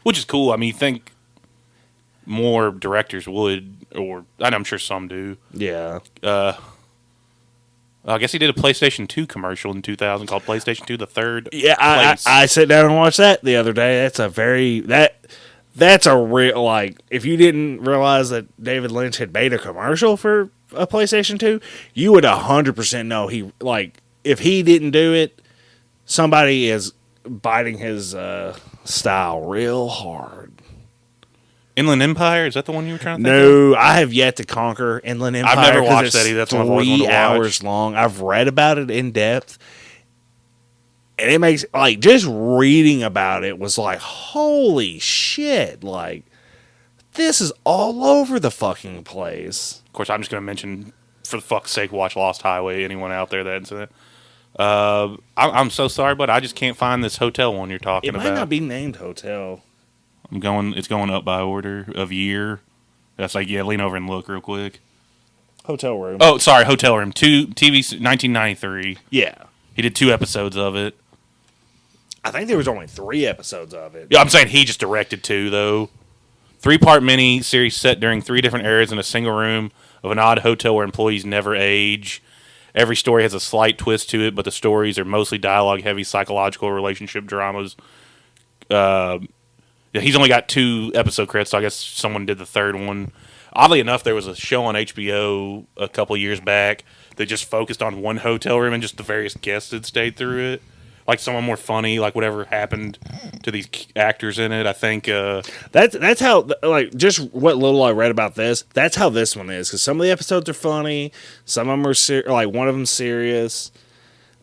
which 0.04 0.18
is 0.18 0.26
cool. 0.26 0.52
I 0.52 0.56
mean, 0.56 0.68
you 0.68 0.74
think 0.74 1.12
more 2.26 2.72
directors 2.72 3.28
would, 3.28 3.77
or 3.98 4.26
I'm 4.40 4.64
sure 4.64 4.80
some 4.80 5.08
do. 5.08 5.38
Yeah. 5.54 6.00
Uh, 6.24 6.54
I 8.06 8.18
guess 8.20 8.32
he 8.32 8.40
did 8.40 8.50
a 8.50 8.54
PlayStation 8.54 9.08
2 9.08 9.28
commercial 9.28 9.74
in 9.74 9.82
2000 9.82 10.28
called 10.28 10.44
PlayStation 10.44 10.86
2: 10.86 10.96
The 10.98 11.08
Third. 11.08 11.50
Yeah, 11.52 11.76
I. 11.78 12.18
I 12.26 12.44
I 12.44 12.46
sat 12.46 12.70
down 12.70 12.86
and 12.86 12.96
watched 12.96 13.18
that 13.18 13.44
the 13.44 13.58
other 13.58 13.74
day. 13.74 14.02
That's 14.02 14.20
a 14.20 14.30
very 14.30 14.80
that 14.82 15.18
that's 15.76 16.06
a 16.06 16.18
real 16.18 16.64
like 16.64 16.98
if 17.10 17.26
you 17.26 17.36
didn't 17.36 17.82
realize 17.82 18.30
that 18.30 18.62
David 18.62 18.92
Lynch 18.92 19.18
had 19.18 19.34
made 19.34 19.54
a 19.54 19.60
commercial 19.60 20.16
for 20.16 20.50
a 20.74 20.88
PlayStation 20.88 21.40
2, 21.40 21.60
you 21.94 22.12
would 22.14 22.24
100% 22.24 23.06
know 23.06 23.28
he 23.28 23.52
like 23.60 24.02
if 24.24 24.40
he 24.40 24.64
didn't 24.64 24.92
do 24.92 25.14
it, 25.14 25.42
somebody 26.06 26.70
is 26.70 26.94
biting 27.26 27.78
his 27.78 28.16
uh, 28.16 28.58
style 28.86 29.42
real 29.42 29.90
hard. 29.90 30.54
Inland 31.78 32.02
Empire 32.02 32.46
is 32.48 32.56
that 32.56 32.66
the 32.66 32.72
one 32.74 32.88
you 32.88 32.94
were 32.94 33.00
trying 33.00 33.24
to 33.24 33.24
think? 33.24 33.34
Of? 33.46 33.50
No, 33.72 33.76
I 33.76 34.00
have 34.00 34.12
yet 34.12 34.36
to 34.38 34.44
conquer 34.44 35.00
Inland 35.04 35.36
Empire. 35.38 35.56
never 35.56 35.80
'cause 35.82 35.90
watched 35.90 36.14
that 36.14 36.26
either. 36.26 36.38
That's 36.40 36.54
I've 36.54 36.66
three 36.68 37.08
hours 37.08 37.64
long. 37.64 37.96
I've 37.96 38.20
read 38.22 38.48
about 38.50 38.78
it 38.80 38.92
in 38.92 39.12
depth, 39.12 39.58
and 41.20 41.32
it 41.32 41.40
makes 41.40 41.64
like 41.74 42.00
just 42.00 42.26
reading 42.28 43.04
about 43.04 43.44
it 43.44 43.58
was 43.60 43.78
like, 43.78 44.00
holy 44.00 45.00
shit! 45.00 45.84
Like 45.84 46.26
this 47.14 47.40
is 47.42 47.54
all 47.64 48.04
over 48.04 48.40
the 48.40 48.52
fucking 48.52 49.04
place. 49.04 49.82
Of 49.86 49.94
course, 49.94 50.10
I'm 50.10 50.20
just 50.22 50.30
going 50.32 50.42
to 50.42 50.46
mention, 50.46 50.94
for 51.24 51.38
the 51.38 51.42
fuck's 51.44 51.72
sake, 51.72 51.92
watch 51.92 52.16
Lost 52.16 52.42
Highway. 52.44 52.84
Anyone 52.84 53.12
out 53.12 53.30
there 53.30 53.44
that's 53.44 53.72
in 53.72 53.82
it? 53.82 53.92
Uh, 54.58 55.18
I, 55.36 55.50
I'm 55.50 55.70
so 55.70 55.88
sorry, 55.88 56.16
but 56.16 56.30
I 56.32 56.40
just 56.40 56.56
can't 56.56 56.76
find 56.78 57.04
this 57.04 57.18
hotel 57.18 57.54
one 57.54 57.70
you're 57.70 57.78
talking 57.80 58.10
about. 58.10 58.20
It 58.20 58.26
about. 58.28 58.34
might 58.34 58.40
not 58.40 58.50
be 58.50 58.60
named 58.60 58.96
hotel. 58.98 59.62
I'm 60.32 60.40
going. 60.40 60.74
It's 60.74 60.88
going 60.88 61.10
up 61.10 61.24
by 61.26 61.42
order 61.42 61.86
of 61.96 62.12
year. 62.12 62.62
That's 63.16 63.36
like 63.36 63.50
yeah. 63.50 63.64
Lean 63.64 63.82
over 63.82 63.96
and 63.96 64.10
look 64.10 64.28
real 64.28 64.42
quick. 64.42 64.80
Hotel 65.66 65.98
room. 65.98 66.18
Oh, 66.22 66.38
sorry, 66.38 66.64
Hotel 66.64 66.96
Room. 66.98 67.12
Two 67.12 67.48
TV, 67.48 67.78
1993. 67.78 69.00
yeah, 69.10 69.36
He 69.76 69.82
did 69.82 69.96
two 69.96 70.14
episodes 70.14 70.56
of 70.56 70.78
it. 70.78 70.96
I 72.24 72.32
think 72.32 72.48
there 72.48 72.58
was 72.58 72.70
only 72.70 72.88
three 72.88 73.26
episodes 73.26 73.74
of 73.74 73.94
it. 73.96 74.08
Yeah, 74.10 74.22
I'm 74.22 74.30
saying 74.30 74.48
he 74.48 74.64
just 74.64 74.80
directed 74.80 75.24
two 75.24 75.50
though. 75.50 75.90
Three 76.60 76.78
part 76.78 77.04
mini 77.04 77.42
series 77.42 77.76
set 77.76 78.00
during 78.00 78.22
three 78.22 78.42
different 78.42 78.66
eras 78.66 78.92
in 78.92 78.98
a 78.98 79.04
single 79.04 79.34
room 79.34 79.72
of 80.04 80.12
an 80.12 80.20
odd 80.20 80.40
hotel 80.40 80.76
where 80.76 80.86
employees 80.86 81.26
never 81.26 81.56
age. 81.56 82.24
Every 82.74 82.96
story 82.96 83.24
has 83.24 83.34
a 83.34 83.40
slight 83.40 83.78
twist 83.78 84.10
to 84.12 84.22
it, 84.22 84.36
but 84.36 84.46
the 84.46 84.52
stories 84.52 84.98
are 85.00 85.06
mostly 85.06 85.38
dialogue 85.38 85.82
heavy 85.82 86.04
psychological 86.04 86.72
relationship 86.72 87.26
dramas. 87.26 87.76
Uh, 88.70 89.20
he's 90.00 90.16
only 90.16 90.30
got 90.30 90.48
two 90.48 90.92
episode 90.96 91.28
credits, 91.28 91.52
so 91.52 91.58
I 91.58 91.62
guess 91.62 91.76
someone 91.76 92.26
did 92.26 92.38
the 92.38 92.46
third 92.46 92.76
one. 92.76 93.12
Oddly 93.54 93.80
enough, 93.80 94.04
there 94.04 94.16
was 94.16 94.28
a 94.28 94.36
show 94.36 94.66
on 94.66 94.76
HBO 94.76 95.66
a 95.78 95.88
couple 95.88 96.16
years 96.18 96.40
back 96.40 96.84
that 97.16 97.26
just 97.26 97.46
focused 97.46 97.82
on 97.82 98.02
one 98.02 98.18
hotel 98.18 98.60
room 98.60 98.74
and 98.74 98.82
just 98.82 98.98
the 98.98 99.04
various 99.04 99.36
guests 99.36 99.72
that 99.72 99.86
stayed 99.86 100.16
through 100.16 100.54
it. 100.54 100.62
Like 101.08 101.20
someone 101.20 101.46
more 101.46 101.56
funny, 101.58 102.00
like 102.00 102.16
whatever 102.16 102.44
happened 102.44 103.00
to 103.44 103.50
these 103.50 103.70
actors 103.96 104.38
in 104.38 104.52
it. 104.52 104.68
I 104.68 104.74
think 104.74 105.08
uh, 105.08 105.42
That's 105.72 105.98
that's 105.98 106.20
how 106.20 106.50
like 106.62 106.94
just 106.98 107.20
what 107.34 107.56
little 107.56 107.82
I 107.82 107.92
read 107.92 108.12
about 108.12 108.36
this. 108.36 108.64
That's 108.74 108.98
how 108.98 109.08
this 109.08 109.34
one 109.34 109.50
is 109.50 109.70
because 109.70 109.82
some 109.82 110.02
of 110.02 110.04
the 110.04 110.12
episodes 110.12 110.50
are 110.50 110.54
funny, 110.54 111.14
some 111.46 111.70
of 111.70 111.80
them 111.80 111.88
are 111.88 111.94
ser- 111.94 112.26
like 112.28 112.50
one 112.50 112.68
of 112.68 112.76
them 112.76 112.86
serious, 112.86 113.72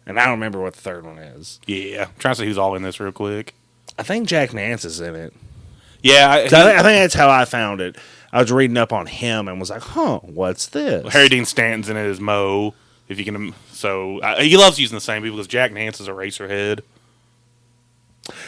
and 0.06 0.18
I 0.18 0.24
don't 0.24 0.32
remember 0.32 0.58
what 0.58 0.72
the 0.72 0.80
third 0.80 1.04
one 1.04 1.18
is. 1.18 1.60
Yeah, 1.66 2.04
I'm 2.04 2.14
trying 2.18 2.34
to 2.34 2.40
see 2.40 2.46
who's 2.46 2.56
all 2.58 2.74
in 2.74 2.82
this 2.82 2.98
real 2.98 3.12
quick. 3.12 3.52
I 3.98 4.02
think 4.02 4.26
Jack 4.26 4.54
Nance 4.54 4.86
is 4.86 5.02
in 5.02 5.14
it. 5.14 5.34
Yeah, 6.04 6.30
I, 6.30 6.46
So 6.48 6.56
I, 6.58 6.62
thi- 6.62 6.78
I 6.78 6.82
think 6.82 7.02
that's 7.02 7.14
how 7.14 7.28
I 7.30 7.44
found 7.46 7.80
it. 7.80 7.96
I 8.32 8.40
was 8.40 8.52
reading 8.52 8.76
up 8.76 8.92
on 8.92 9.06
him 9.06 9.48
and 9.48 9.58
was 9.58 9.70
like, 9.70 9.82
"Huh, 9.82 10.18
what's 10.22 10.66
this?" 10.66 11.12
Harry 11.12 11.28
Dean 11.28 11.44
Stanton's 11.44 11.88
in 11.88 11.96
it 11.96 12.06
as 12.08 12.20
Mo. 12.20 12.74
If 13.08 13.18
you 13.18 13.24
can, 13.24 13.54
so 13.72 14.18
uh, 14.20 14.40
he 14.40 14.56
loves 14.56 14.78
using 14.78 14.96
the 14.96 15.00
same 15.00 15.22
people 15.22 15.36
because 15.36 15.46
Jack 15.48 15.72
Nance 15.72 16.00
is 16.00 16.08
Eraserhead. 16.08 16.80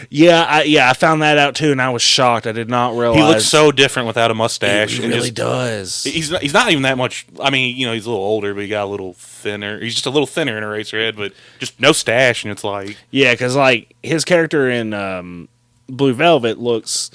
Yeah, 0.09 0.42
I, 0.49 0.62
yeah, 0.62 0.88
I 0.88 0.95
found 0.95 1.21
that 1.21 1.37
out 1.37 1.55
too, 1.55 1.71
and 1.71 1.83
I 1.83 1.90
was 1.90 2.01
shocked. 2.01 2.47
I 2.47 2.53
did 2.53 2.71
not 2.71 2.97
realize 2.97 3.19
He 3.21 3.23
looks 3.29 3.45
so 3.45 3.71
different 3.71 4.07
without 4.07 4.31
a 4.31 4.35
He 4.35 4.38
mustache. 4.38 4.99
and 4.99 5.09
really 5.09 5.31
just- 5.31 5.35
does. 5.35 6.05
He's 6.05 6.31
not, 6.31 6.40
he's 6.40 6.55
not 6.55 6.71
even 6.71 6.83
that 6.85 6.97
much. 6.97 7.27
I 7.42 7.51
mean, 7.51 7.77
you 7.77 7.87
know, 7.87 7.92
he's 7.92 8.07
a 8.07 8.11
little 8.11 8.25
older, 8.25 8.55
but 8.55 8.62
he 8.62 8.69
got 8.69 8.85
a 8.85 8.90
little 8.90 9.12
thinner. 9.12 9.79
He's 9.79 9.92
just 9.92 10.07
a 10.07 10.11
little 10.11 10.27
thinner 10.27 10.57
in 10.57 10.64
Eraserhead, 10.64 11.14
but 11.16 11.33
just 11.59 11.79
no 11.79 11.92
stash, 11.92 12.42
and 12.42 12.51
it's 12.53 12.64
like 12.64 12.97
Yeah, 13.11 13.35
because 13.35 13.55
like 13.55 13.95
his 14.03 14.25
character 14.25 14.71
in 14.71 14.95
um, 14.95 15.49
Blue 15.88 16.14
Velvet 16.14 16.59
looks 16.59 17.11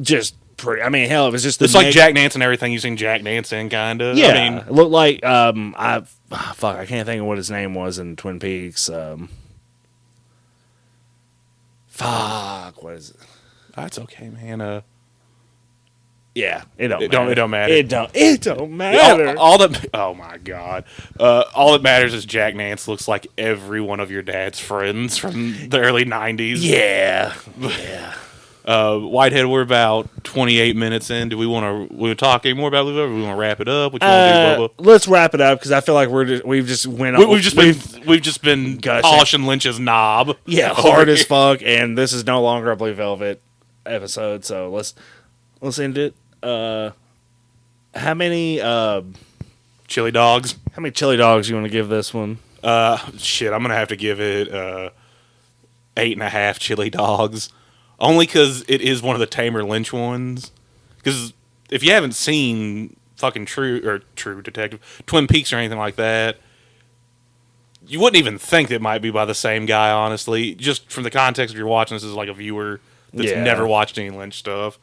just 0.00 0.34
pretty. 0.56 0.82
I 0.82 0.88
mean, 0.88 1.08
hell, 1.08 1.26
it 1.26 1.32
was 1.32 1.42
just 1.42 1.58
the 1.58 1.64
it's 1.66 1.74
like 1.74 1.92
Jack 1.92 2.14
Nance 2.14 2.34
and 2.34 2.42
everything 2.42 2.72
you've 2.72 2.82
seen 2.82 2.96
Jack 2.96 3.22
Nance 3.22 3.52
in, 3.52 3.68
kind 3.68 4.00
of. 4.02 4.16
Yeah, 4.16 4.28
I 4.28 4.50
mean, 4.50 4.58
it 4.58 4.72
looked 4.72 4.90
like 4.90 5.24
um, 5.24 5.74
I 5.78 6.02
ah, 6.32 6.52
fuck, 6.56 6.76
I 6.76 6.86
can't 6.86 7.06
think 7.06 7.20
of 7.20 7.26
what 7.26 7.36
his 7.38 7.50
name 7.50 7.74
was 7.74 7.98
in 7.98 8.16
Twin 8.16 8.38
Peaks. 8.40 8.88
Um, 8.88 9.28
fuck, 11.88 12.82
what 12.82 12.94
is 12.94 13.10
it? 13.10 13.16
that's 13.74 13.98
okay, 13.98 14.30
man. 14.30 14.60
Uh, 14.62 14.80
Yeah, 16.34 16.64
it 16.78 16.88
don't. 16.88 17.02
It 17.02 17.10
don't- 17.10 17.26
matter. 17.26 17.32
it 17.32 17.34
don't 17.34 17.50
matter. 17.50 17.72
It 17.72 17.88
don't. 17.88 18.10
It 18.14 18.40
don't 18.42 18.58
all, 18.60 18.66
matter. 18.68 19.38
all 19.38 19.58
that. 19.58 19.86
Oh 19.94 20.14
my 20.14 20.38
god! 20.38 20.84
Uh, 21.18 21.44
all 21.54 21.72
that 21.72 21.82
matters 21.82 22.12
is 22.14 22.24
Jack 22.24 22.54
Nance 22.54 22.88
looks 22.88 23.06
like 23.08 23.26
every 23.38 23.80
one 23.80 24.00
of 24.00 24.10
your 24.10 24.22
dad's 24.22 24.58
friends 24.60 25.16
from 25.18 25.68
the 25.68 25.80
early 25.80 26.04
'90s. 26.04 26.58
yeah, 26.60 27.34
yeah. 27.60 28.14
Uh, 28.66 28.98
Whitehead, 28.98 29.46
we're 29.46 29.60
about 29.62 30.08
28 30.24 30.74
minutes 30.74 31.08
in. 31.08 31.28
Do 31.28 31.38
we 31.38 31.46
want 31.46 31.88
to 31.90 31.94
we 31.96 32.12
talk 32.16 32.44
any 32.44 32.54
more 32.54 32.66
about 32.68 32.82
Blue 32.82 32.96
Velvet? 32.96 33.14
We 33.14 33.22
want 33.22 33.36
to 33.36 33.40
wrap 33.40 33.60
it 33.60 33.68
up. 33.68 33.92
What 33.92 34.02
you 34.02 34.08
Uh, 34.08 34.56
do, 34.56 34.68
let's 34.78 35.06
wrap 35.06 35.34
it 35.34 35.40
up 35.40 35.58
because 35.60 35.70
I 35.70 35.80
feel 35.80 35.94
like 35.94 36.08
we're 36.08 36.24
just, 36.24 36.44
we've 36.44 36.66
just 36.66 36.84
went. 36.86 37.16
We, 37.16 37.26
we've 37.26 37.42
just 37.42 37.54
been 37.56 37.76
we've 38.06 38.22
just 38.22 38.42
been 38.42 38.78
Gosh, 38.78 39.02
polishing 39.02 39.44
Lynch's 39.44 39.78
knob. 39.78 40.36
yeah 40.46 40.70
hard 40.74 41.08
as 41.08 41.22
fuck, 41.24 41.62
and 41.62 41.96
this 41.96 42.12
is 42.12 42.26
no 42.26 42.42
longer 42.42 42.72
a 42.72 42.76
Blue 42.76 42.92
Velvet 42.92 43.40
episode. 43.86 44.44
So 44.44 44.68
let's 44.70 44.94
let's 45.60 45.78
end 45.78 45.96
it. 45.96 46.16
Uh, 46.42 46.90
how 47.94 48.14
many 48.14 48.60
uh, 48.60 49.02
Chili 49.86 50.10
dogs. 50.10 50.56
how 50.74 50.82
many 50.82 50.90
chili 50.90 51.16
dogs 51.16 51.48
you 51.48 51.54
want 51.54 51.66
to 51.66 51.70
give 51.72 51.88
this 51.88 52.12
one? 52.12 52.38
Uh, 52.64 52.98
shit, 53.16 53.52
I'm 53.52 53.62
gonna 53.62 53.74
have 53.76 53.88
to 53.88 53.96
give 53.96 54.20
it 54.20 54.52
uh, 54.52 54.90
eight 55.96 56.14
and 56.14 56.22
a 56.24 56.28
half 56.28 56.58
chili 56.58 56.90
dogs, 56.90 57.50
only 57.98 58.26
because 58.26 58.64
it 58.68 58.80
is 58.80 59.02
one 59.02 59.16
of 59.16 59.20
the 59.20 59.26
tamer 59.26 59.62
Lynch 59.64 59.92
ones. 59.92 60.52
Because 60.98 61.32
if 61.70 61.82
you 61.82 61.92
haven't 61.92 62.14
seen 62.14 62.96
fucking 63.16 63.46
True 63.46 63.80
or 63.84 64.00
True 64.16 64.42
Detective, 64.42 64.80
Twin 65.06 65.26
Peaks 65.26 65.52
or 65.52 65.56
anything 65.56 65.78
like 65.78 65.96
that, 65.96 66.38
you 67.86 68.00
wouldn't 68.00 68.18
even 68.18 68.38
think 68.38 68.70
it 68.70 68.82
might 68.82 69.00
be 69.00 69.10
by 69.10 69.24
the 69.24 69.34
same 69.34 69.66
guy. 69.66 69.90
Honestly, 69.90 70.54
just 70.54 70.90
from 70.90 71.04
the 71.04 71.10
context 71.10 71.54
of 71.54 71.58
you're 71.58 71.66
watching 71.68 71.94
this 71.96 72.04
as 72.04 72.12
like 72.12 72.28
a 72.28 72.34
viewer 72.34 72.80
that's 73.12 73.30
Yeah. 73.30 73.42
never 73.42 73.66
watched 73.66 73.98
any 73.98 74.10
Lynch 74.10 74.34
stuff. 74.34 74.78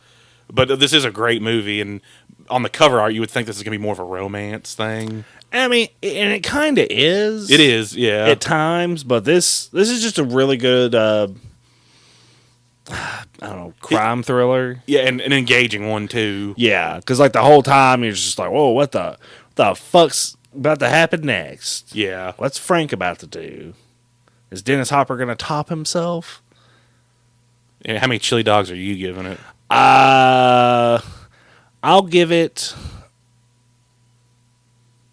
But 0.51 0.79
this 0.79 0.93
is 0.93 1.05
a 1.05 1.11
great 1.11 1.41
movie, 1.41 1.81
and 1.81 2.01
on 2.49 2.63
the 2.63 2.69
cover 2.69 2.99
art, 2.99 3.13
you 3.13 3.19
would 3.21 3.31
think 3.31 3.47
this 3.47 3.57
is 3.57 3.63
gonna 3.63 3.77
be 3.77 3.81
more 3.81 3.93
of 3.93 3.99
a 3.99 4.03
romance 4.03 4.73
thing. 4.73 5.25
I 5.51 5.67
mean, 5.67 5.87
and 6.01 6.33
it 6.33 6.43
kind 6.43 6.77
of 6.77 6.87
is. 6.89 7.51
It 7.51 7.59
is, 7.59 7.95
yeah. 7.95 8.27
at 8.27 8.41
times, 8.41 9.03
but 9.03 9.23
this 9.23 9.67
this 9.67 9.89
is 9.89 10.01
just 10.01 10.17
a 10.17 10.23
really 10.23 10.57
good. 10.57 10.95
Uh, 10.95 11.27
I 12.89 13.23
don't 13.39 13.57
know, 13.57 13.73
crime 13.79 14.23
thriller. 14.23 14.83
yeah, 14.87 15.01
and 15.01 15.21
an 15.21 15.31
engaging 15.33 15.87
one 15.89 16.07
too. 16.07 16.53
Yeah, 16.57 16.97
because 16.97 17.19
like 17.19 17.33
the 17.33 17.41
whole 17.41 17.63
time 17.63 18.03
you're 18.03 18.11
just 18.13 18.37
like, 18.37 18.51
whoa, 18.51 18.69
what 18.69 18.91
the 18.91 19.17
what 19.17 19.55
the 19.55 19.75
fuck's 19.75 20.35
about 20.55 20.79
to 20.79 20.89
happen 20.89 21.21
next? 21.21 21.95
Yeah. 21.95 22.33
What's 22.37 22.57
Frank 22.57 22.91
about 22.91 23.19
to 23.19 23.27
do? 23.27 23.73
Is 24.51 24.61
Dennis 24.61 24.89
Hopper 24.89 25.15
gonna 25.17 25.35
top 25.35 25.69
himself? 25.69 26.41
Yeah, 27.85 27.99
How 27.99 28.07
many 28.07 28.19
chili 28.19 28.43
dogs 28.43 28.69
are 28.69 28.75
you 28.75 28.95
giving 28.95 29.25
it? 29.25 29.39
Uh 29.69 30.99
I'll 31.81 32.03
give 32.03 32.31
it. 32.31 32.75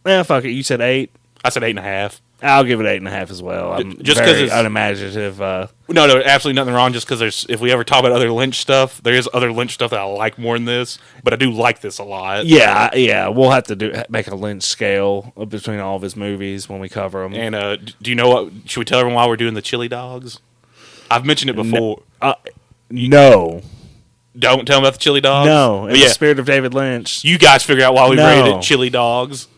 Yeah, 0.07 0.23
fuck 0.23 0.45
it. 0.45 0.51
You 0.51 0.63
said 0.63 0.81
eight. 0.81 1.11
I 1.45 1.49
said 1.51 1.63
eight 1.63 1.71
and 1.71 1.79
a 1.79 1.83
half. 1.83 2.21
I'll 2.43 2.65
give 2.65 2.81
it 2.81 2.87
eight 2.87 2.97
and 2.97 3.07
a 3.07 3.11
half 3.11 3.31
as 3.31 3.43
well. 3.43 3.73
I'm 3.75 4.03
Just 4.03 4.19
because 4.21 4.39
it's- 4.41 4.59
unimaginative. 4.59 5.43
Uh, 5.43 5.67
No, 5.89 6.07
no, 6.07 6.23
absolutely 6.25 6.59
nothing 6.61 6.73
wrong. 6.75 6.93
Just 6.93 7.07
because 7.07 7.19
there's, 7.21 7.45
if 7.49 7.61
we 7.61 7.71
ever 7.71 7.85
talk 7.85 8.01
about 8.01 8.13
other 8.13 8.31
Lynch 8.31 8.57
stuff, 8.61 9.03
there 9.03 9.13
is 9.15 9.29
other 9.35 9.53
Lynch 9.53 9.73
stuff 9.75 9.91
that 9.91 10.01
I 10.01 10.05
like 10.05 10.39
more 10.39 10.57
than 10.57 10.65
this. 10.65 10.99
But 11.23 11.33
I 11.35 11.37
do 11.37 11.51
like 11.51 11.81
this 11.81 11.99
a 11.99 12.05
lot. 12.05 12.47
yeah, 12.47 12.95
yeah. 12.95 13.29
We'll 13.29 13.51
have 13.51 13.65
to 13.65 13.77
do 13.77 13.93
make 14.09 14.27
a 14.29 14.35
Lynch 14.35 14.63
scale 14.63 15.33
between 15.49 15.81
all 15.81 15.97
of 15.97 16.03
his 16.03 16.17
movies 16.17 16.69
when 16.69 16.81
we 16.81 16.89
cover 16.89 17.23
them. 17.23 17.35
And 17.35 17.55
uh, 17.55 17.77
do 17.77 18.11
you 18.11 18.15
know 18.15 18.29
what? 18.31 18.53
Should 18.67 18.81
we 18.81 18.85
tell 18.87 19.01
everyone 19.01 19.17
why 19.17 19.27
we're 19.27 19.37
doing 19.37 19.55
the 19.55 19.63
chili 19.63 19.89
dogs? 19.89 20.39
I've 21.11 21.27
mentioned 21.27 21.51
it 21.51 21.57
before. 21.57 22.03
Uh, 22.23 22.35
no. 22.91 23.63
Don't 24.39 24.65
tell 24.65 24.77
them 24.77 24.85
about 24.85 24.95
the 24.95 25.01
chili 25.01 25.21
dogs. 25.21 25.47
No, 25.49 25.85
in 25.87 25.91
But 25.91 25.99
yeah, 25.99 26.07
the 26.07 26.15
spirit 26.15 26.39
of 26.39 26.47
David 26.47 26.73
Lynch. 26.73 27.25
you 27.25 27.37
guys 27.37 27.65
figure 27.65 27.85
out 27.85 27.95
why 27.95 28.09
we 28.09 28.17
No. 28.17 28.27
rated 28.27 28.57
it 28.57 28.63
chili 28.63 28.89
dogs. 28.89 29.49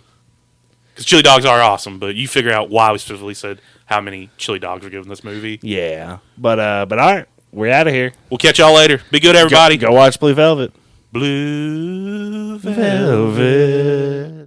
Because 0.93 1.07
chili 1.07 1.23
dogs 1.23 1.45
are 1.45 1.61
awesome, 1.61 1.99
but 1.99 2.15
you 2.15 2.29
figure 2.29 2.53
out 2.53 2.69
why 2.71 2.93
we 2.93 2.99
specifically 2.99 3.35
said 3.35 3.61
how 3.87 4.01
many 4.01 4.31
chili 4.37 4.59
dogs 4.59 4.85
were 4.85 4.91
given 4.91 5.09
this 5.09 5.25
movie. 5.25 5.59
Yeah, 5.63 6.19
but 6.37 6.59
uh, 6.59 6.87
but 6.87 6.99
all 6.99 7.15
right, 7.15 7.27
we're 7.53 7.73
out 7.73 7.87
of 7.87 7.95
here. 7.95 8.13
We'll 8.31 8.39
catch 8.39 8.59
y'all 8.59 8.75
later. 8.75 9.01
Be 9.11 9.21
good, 9.21 9.37
everybody. 9.37 9.77
Go, 9.77 9.89
go 9.89 9.95
watch 9.95 10.21
Blue 10.21 10.35
Velvet. 10.35 10.73
Blue 11.13 12.59
Velvet. 12.59 14.42